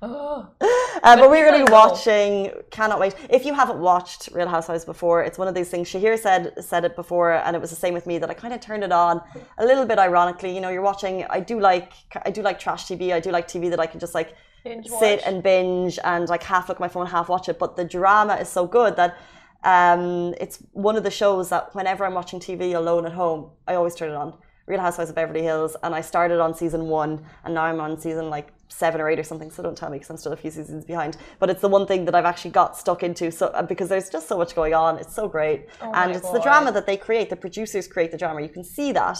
oh. 0.03 0.47
uh, 0.61 0.67
but, 1.01 1.21
but 1.21 1.29
we're 1.31 1.49
going 1.49 1.59
to 1.59 1.65
be 1.65 1.71
watching. 1.71 2.51
Cannot 2.69 2.99
wait. 2.99 3.15
If 3.31 3.47
you 3.47 3.55
haven't 3.55 3.79
watched 3.79 4.29
Real 4.33 4.47
Housewives 4.47 4.85
before, 4.85 5.23
it's 5.23 5.39
one 5.39 5.47
of 5.47 5.55
these 5.55 5.69
things. 5.69 5.89
Shahir 5.89 6.19
said 6.19 6.53
said 6.63 6.85
it 6.85 6.95
before, 6.95 7.33
and 7.33 7.55
it 7.55 7.59
was 7.59 7.71
the 7.71 7.75
same 7.75 7.95
with 7.95 8.05
me. 8.05 8.19
That 8.19 8.29
I 8.29 8.35
kind 8.35 8.53
of 8.53 8.59
turned 8.59 8.83
it 8.83 8.91
on 8.91 9.21
a 9.57 9.65
little 9.65 9.87
bit 9.87 9.97
ironically. 9.97 10.53
You 10.53 10.61
know, 10.61 10.69
you're 10.69 10.83
watching. 10.83 11.25
I 11.31 11.39
do 11.39 11.59
like 11.59 11.93
I 12.23 12.29
do 12.29 12.43
like 12.43 12.59
trash 12.59 12.85
TV. 12.85 13.13
I 13.13 13.19
do 13.19 13.31
like 13.31 13.47
TV 13.47 13.71
that 13.71 13.79
I 13.79 13.87
can 13.87 13.99
just 13.99 14.13
like 14.13 14.35
binge 14.63 14.87
sit 14.87 15.23
and 15.25 15.41
binge 15.41 15.97
and 16.03 16.29
like 16.29 16.43
half 16.43 16.69
look 16.69 16.75
at 16.75 16.79
my 16.81 16.87
phone, 16.89 17.07
half 17.07 17.27
watch 17.27 17.49
it. 17.49 17.57
But 17.57 17.75
the 17.75 17.85
drama 17.85 18.35
is 18.35 18.49
so 18.49 18.67
good 18.67 18.97
that. 18.97 19.17
Um, 19.63 20.33
it's 20.39 20.57
one 20.71 20.95
of 20.95 21.03
the 21.03 21.11
shows 21.11 21.49
that 21.49 21.73
whenever 21.75 22.05
I'm 22.05 22.13
watching 22.13 22.39
TV 22.39 22.75
alone 22.75 23.05
at 23.05 23.13
home, 23.13 23.51
I 23.67 23.75
always 23.75 23.95
turn 23.95 24.11
it 24.11 24.15
on. 24.15 24.33
Real 24.67 24.81
Housewives 24.81 25.09
of 25.09 25.15
Beverly 25.15 25.43
Hills, 25.43 25.77
and 25.81 25.95
I 25.95 26.01
started 26.01 26.41
on 26.41 26.53
season 26.53 26.87
one, 26.87 27.23
and 27.45 27.53
now 27.53 27.63
I'm 27.63 27.79
on 27.79 27.97
season 27.97 28.29
like 28.29 28.51
seven 28.67 28.99
or 28.99 29.09
eight 29.09 29.17
or 29.17 29.23
something. 29.23 29.49
So 29.49 29.63
don't 29.63 29.77
tell 29.77 29.89
me 29.89 29.95
because 29.95 30.09
I'm 30.09 30.17
still 30.17 30.33
a 30.33 30.37
few 30.37 30.51
seasons 30.51 30.83
behind. 30.83 31.15
But 31.39 31.49
it's 31.49 31.61
the 31.61 31.69
one 31.69 31.87
thing 31.87 32.03
that 32.03 32.13
I've 32.13 32.25
actually 32.25 32.51
got 32.51 32.77
stuck 32.77 33.01
into. 33.01 33.31
So 33.31 33.47
uh, 33.47 33.63
because 33.63 33.87
there's 33.87 34.09
just 34.09 34.27
so 34.27 34.37
much 34.37 34.55
going 34.55 34.73
on, 34.73 34.97
it's 34.97 35.15
so 35.15 35.29
great, 35.29 35.67
Oh 35.81 35.91
and 35.93 36.11
it's 36.11 36.29
the 36.29 36.41
drama 36.41 36.73
that 36.73 36.85
they 36.85 36.97
create. 36.97 37.29
The 37.29 37.37
producers 37.37 37.87
create 37.87 38.11
the 38.11 38.17
drama. 38.17 38.41
You 38.41 38.49
can 38.49 38.65
see 38.65 38.91
that, 38.91 39.19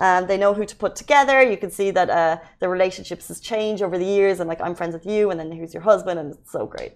and 0.00 0.26
they 0.26 0.38
know 0.38 0.54
who 0.54 0.64
to 0.64 0.76
put 0.76 0.96
together. 0.96 1.42
You 1.42 1.58
can 1.58 1.70
see 1.70 1.90
that 1.90 2.08
uh, 2.08 2.38
the 2.60 2.68
relationships 2.70 3.28
has 3.28 3.38
changed 3.38 3.82
over 3.82 3.98
the 3.98 4.04
years, 4.04 4.40
and 4.40 4.48
like 4.48 4.62
I'm 4.62 4.74
friends 4.74 4.94
with 4.94 5.04
you, 5.04 5.30
and 5.30 5.38
then 5.38 5.52
who's 5.52 5.74
your 5.74 5.82
husband, 5.82 6.18
and 6.18 6.32
it's 6.32 6.52
so 6.52 6.64
great. 6.64 6.92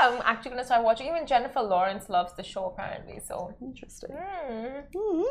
I'm 0.00 0.22
actually 0.24 0.52
gonna 0.52 0.64
start 0.64 0.82
watching. 0.82 1.08
Even 1.08 1.26
Jennifer 1.26 1.60
Lawrence 1.60 2.08
loves 2.08 2.32
the 2.32 2.42
show 2.42 2.64
apparently. 2.66 3.20
So. 3.26 3.54
Interesting. 3.60 4.10
Hmm. 4.12 5.22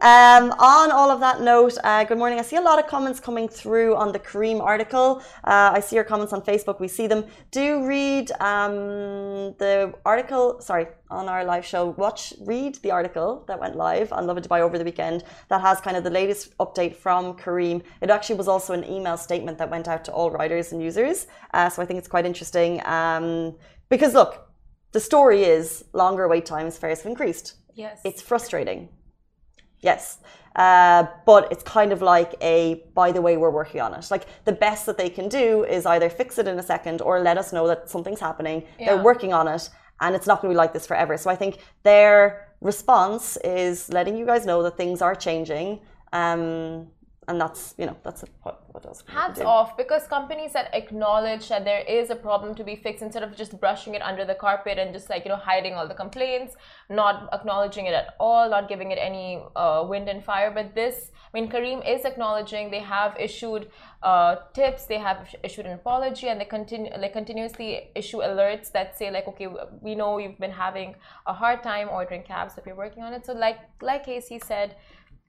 Um, 0.00 0.44
on 0.58 0.90
all 0.90 1.10
of 1.10 1.20
that 1.20 1.42
note, 1.42 1.76
uh, 1.84 2.04
good 2.04 2.16
morning. 2.16 2.38
I 2.38 2.42
see 2.42 2.56
a 2.56 2.62
lot 2.62 2.78
of 2.78 2.86
comments 2.86 3.20
coming 3.20 3.46
through 3.46 3.96
on 3.96 4.12
the 4.12 4.18
Careem 4.18 4.60
article. 4.62 5.22
Uh, 5.44 5.72
I 5.74 5.80
see 5.80 5.96
your 5.96 6.04
comments 6.04 6.32
on 6.32 6.40
Facebook. 6.40 6.80
We 6.80 6.88
see 6.88 7.06
them. 7.06 7.26
Do 7.50 7.86
read 7.86 8.32
um, 8.40 9.54
the 9.58 9.92
article. 10.06 10.60
Sorry, 10.60 10.86
on 11.10 11.28
our 11.28 11.44
live 11.44 11.66
show. 11.66 11.90
Watch, 11.90 12.32
read 12.40 12.76
the 12.76 12.90
article 12.90 13.44
that 13.48 13.60
went 13.60 13.76
live 13.76 14.12
on 14.12 14.26
Lovin 14.26 14.42
Dubai 14.42 14.60
over 14.60 14.78
the 14.78 14.84
weekend. 14.84 15.24
That 15.48 15.60
has 15.60 15.80
kind 15.80 15.96
of 15.96 16.04
the 16.04 16.10
latest 16.10 16.56
update 16.58 16.96
from 16.96 17.34
Careem. 17.36 17.82
It 18.00 18.08
actually 18.08 18.36
was 18.36 18.48
also 18.48 18.72
an 18.72 18.84
email 18.84 19.18
statement 19.18 19.58
that 19.58 19.70
went 19.70 19.88
out 19.88 20.04
to 20.06 20.12
all 20.12 20.30
riders 20.30 20.72
and 20.72 20.82
users. 20.82 21.26
Uh, 21.52 21.68
so 21.68 21.82
I 21.82 21.84
think 21.84 21.98
it's 21.98 22.08
quite 22.08 22.24
interesting. 22.24 22.80
Um, 22.86 23.56
because 23.90 24.14
look, 24.14 24.48
the 24.92 25.00
story 25.00 25.44
is 25.44 25.84
longer 25.92 26.26
wait 26.28 26.46
times, 26.46 26.78
fares 26.78 27.02
have 27.02 27.10
increased. 27.10 27.54
Yes. 27.74 28.00
It's 28.04 28.22
frustrating. 28.22 28.88
Yes. 29.80 30.18
Uh, 30.56 31.06
but 31.26 31.50
it's 31.52 31.62
kind 31.62 31.92
of 31.92 32.02
like 32.02 32.34
a, 32.40 32.82
by 32.94 33.12
the 33.12 33.22
way, 33.22 33.36
we're 33.36 33.50
working 33.50 33.80
on 33.80 33.94
it. 33.94 34.10
Like 34.10 34.26
the 34.44 34.52
best 34.52 34.86
that 34.86 34.98
they 34.98 35.08
can 35.08 35.28
do 35.28 35.64
is 35.64 35.86
either 35.86 36.10
fix 36.10 36.38
it 36.38 36.48
in 36.48 36.58
a 36.58 36.62
second 36.62 37.00
or 37.02 37.20
let 37.20 37.38
us 37.38 37.52
know 37.52 37.66
that 37.68 37.88
something's 37.88 38.20
happening. 38.20 38.64
They're 38.78 39.02
working 39.02 39.32
on 39.32 39.46
it 39.48 39.70
and 40.00 40.16
it's 40.16 40.26
not 40.26 40.40
going 40.40 40.50
to 40.50 40.54
be 40.54 40.58
like 40.58 40.72
this 40.72 40.86
forever. 40.86 41.16
So 41.16 41.30
I 41.30 41.36
think 41.36 41.58
their 41.82 42.48
response 42.60 43.36
is 43.44 43.88
letting 43.90 44.16
you 44.16 44.26
guys 44.26 44.44
know 44.44 44.62
that 44.64 44.76
things 44.76 45.02
are 45.02 45.14
changing. 45.14 45.80
Um, 46.12 46.88
and 47.30 47.40
that's, 47.40 47.74
you 47.78 47.86
know, 47.86 47.96
that's 48.02 48.24
what, 48.42 48.60
what 48.72 48.84
else. 48.84 49.04
Hats 49.06 49.38
do? 49.38 49.46
off 49.46 49.76
because 49.76 50.08
companies 50.08 50.52
that 50.52 50.68
acknowledge 50.74 51.48
that 51.48 51.64
there 51.64 51.82
is 51.82 52.10
a 52.10 52.16
problem 52.16 52.56
to 52.56 52.64
be 52.64 52.74
fixed 52.74 53.02
instead 53.02 53.22
of 53.22 53.36
just 53.36 53.52
brushing 53.60 53.94
it 53.94 54.02
under 54.02 54.24
the 54.24 54.34
carpet 54.34 54.78
and 54.78 54.92
just 54.92 55.08
like 55.08 55.24
you 55.24 55.30
know 55.30 55.36
hiding 55.36 55.74
all 55.74 55.86
the 55.86 55.94
complaints, 55.94 56.56
not 56.88 57.28
acknowledging 57.32 57.86
it 57.86 57.94
at 57.94 58.16
all, 58.18 58.50
not 58.50 58.68
giving 58.68 58.90
it 58.90 58.98
any 59.00 59.40
uh, 59.54 59.86
wind 59.88 60.08
and 60.08 60.24
fire. 60.24 60.50
But 60.50 60.74
this, 60.74 61.12
I 61.32 61.40
mean, 61.40 61.48
Careem 61.48 61.80
is 61.88 62.04
acknowledging 62.04 62.72
they 62.72 62.80
have 62.80 63.16
issued 63.16 63.70
uh, 64.02 64.36
tips, 64.52 64.86
they 64.86 64.98
have 64.98 65.32
issued 65.44 65.66
an 65.66 65.74
apology, 65.74 66.26
and 66.26 66.40
they 66.40 66.46
continue 66.46 66.90
like 66.98 67.12
continuously 67.12 67.90
issue 67.94 68.18
alerts 68.18 68.72
that 68.72 68.98
say 68.98 69.12
like, 69.12 69.28
okay, 69.28 69.46
we 69.80 69.94
know 69.94 70.18
you've 70.18 70.40
been 70.40 70.50
having 70.66 70.96
a 71.28 71.32
hard 71.32 71.62
time 71.62 71.88
ordering 71.88 72.24
cabs, 72.24 72.54
but 72.56 72.66
we're 72.66 72.74
working 72.74 73.04
on 73.04 73.12
it. 73.12 73.24
So 73.24 73.34
like 73.34 73.60
like 73.80 74.04
Casey 74.04 74.40
said. 74.40 74.74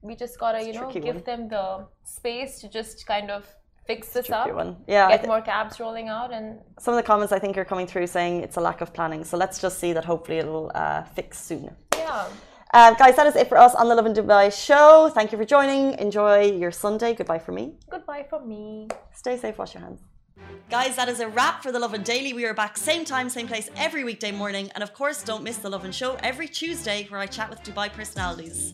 We 0.02 0.16
just 0.16 0.40
gotta, 0.40 0.64
you 0.66 0.74
know, 0.74 0.92
give 0.92 1.04
one. 1.06 1.24
them 1.24 1.50
the 1.50 1.88
space 2.04 2.60
to 2.62 2.68
just 2.68 3.06
kind 3.06 3.30
of 3.30 3.46
fix 3.86 4.10
this 4.10 4.30
up, 4.32 4.52
one. 4.54 4.78
Yeah, 4.88 5.10
get 5.10 5.28
more 5.28 5.42
cabs 5.42 5.80
rolling 5.80 6.10
out, 6.10 6.32
and 6.34 6.60
some 6.80 6.94
of 6.94 6.98
the 7.02 7.04
comments 7.04 7.32
I 7.32 7.40
think 7.40 7.58
are 7.58 7.66
coming 7.66 7.88
through 7.88 8.08
saying 8.08 8.42
it's 8.42 8.58
a 8.58 8.62
lack 8.62 8.82
of 8.82 8.94
planning. 8.94 9.24
So 9.24 9.38
let's 9.38 9.60
just 9.60 9.80
see 9.80 9.94
that 9.94 10.06
hopefully 10.06 10.40
it'll 10.40 10.72
uh, 10.74 11.04
fix 11.04 11.40
soon. 11.40 11.76
yeah. 11.96 12.28
Uh, 12.74 12.94
guys, 12.94 13.18
that 13.18 13.28
is 13.28 13.36
it 13.36 13.50
for 13.50 13.58
us 13.58 13.76
on 13.76 13.90
the 13.90 13.96
Lovin 13.96 14.14
Dubai 14.14 14.46
show. 14.68 15.12
Thank 15.14 15.34
you 15.34 15.38
for 15.38 15.44
joining. 15.44 16.00
Enjoy 16.00 16.44
your 16.44 16.72
Sunday. 16.72 17.14
Goodbye 17.14 17.40
from 17.40 17.56
me. 17.56 17.74
Goodbye 17.90 18.26
from 18.30 18.48
me. 18.48 18.88
Stay 19.14 19.36
safe. 19.38 19.58
Wash 19.58 19.74
your 19.74 19.84
hands. 19.84 20.00
Guys, 20.70 20.96
that 20.96 21.10
is 21.10 21.20
a 21.20 21.28
wrap 21.28 21.62
for 21.62 21.74
the 21.74 21.80
Lovin 21.80 22.02
Daily. 22.02 22.32
We 22.32 22.46
are 22.46 22.54
back 22.54 22.78
same 22.78 23.04
time, 23.04 23.28
same 23.30 23.48
place 23.48 23.70
every 23.76 24.06
weekday 24.06 24.32
morning. 24.32 24.72
And 24.74 24.84
of 24.84 24.94
course, 24.94 25.22
don't 25.22 25.44
miss 25.44 25.58
the 25.58 25.70
Lovin 25.70 25.92
Show 25.92 26.18
every 26.24 26.48
Tuesday 26.48 27.08
where 27.10 27.20
I 27.20 27.28
chat 27.28 27.50
with 27.50 27.62
Dubai 27.62 27.92
personalities. 27.92 28.74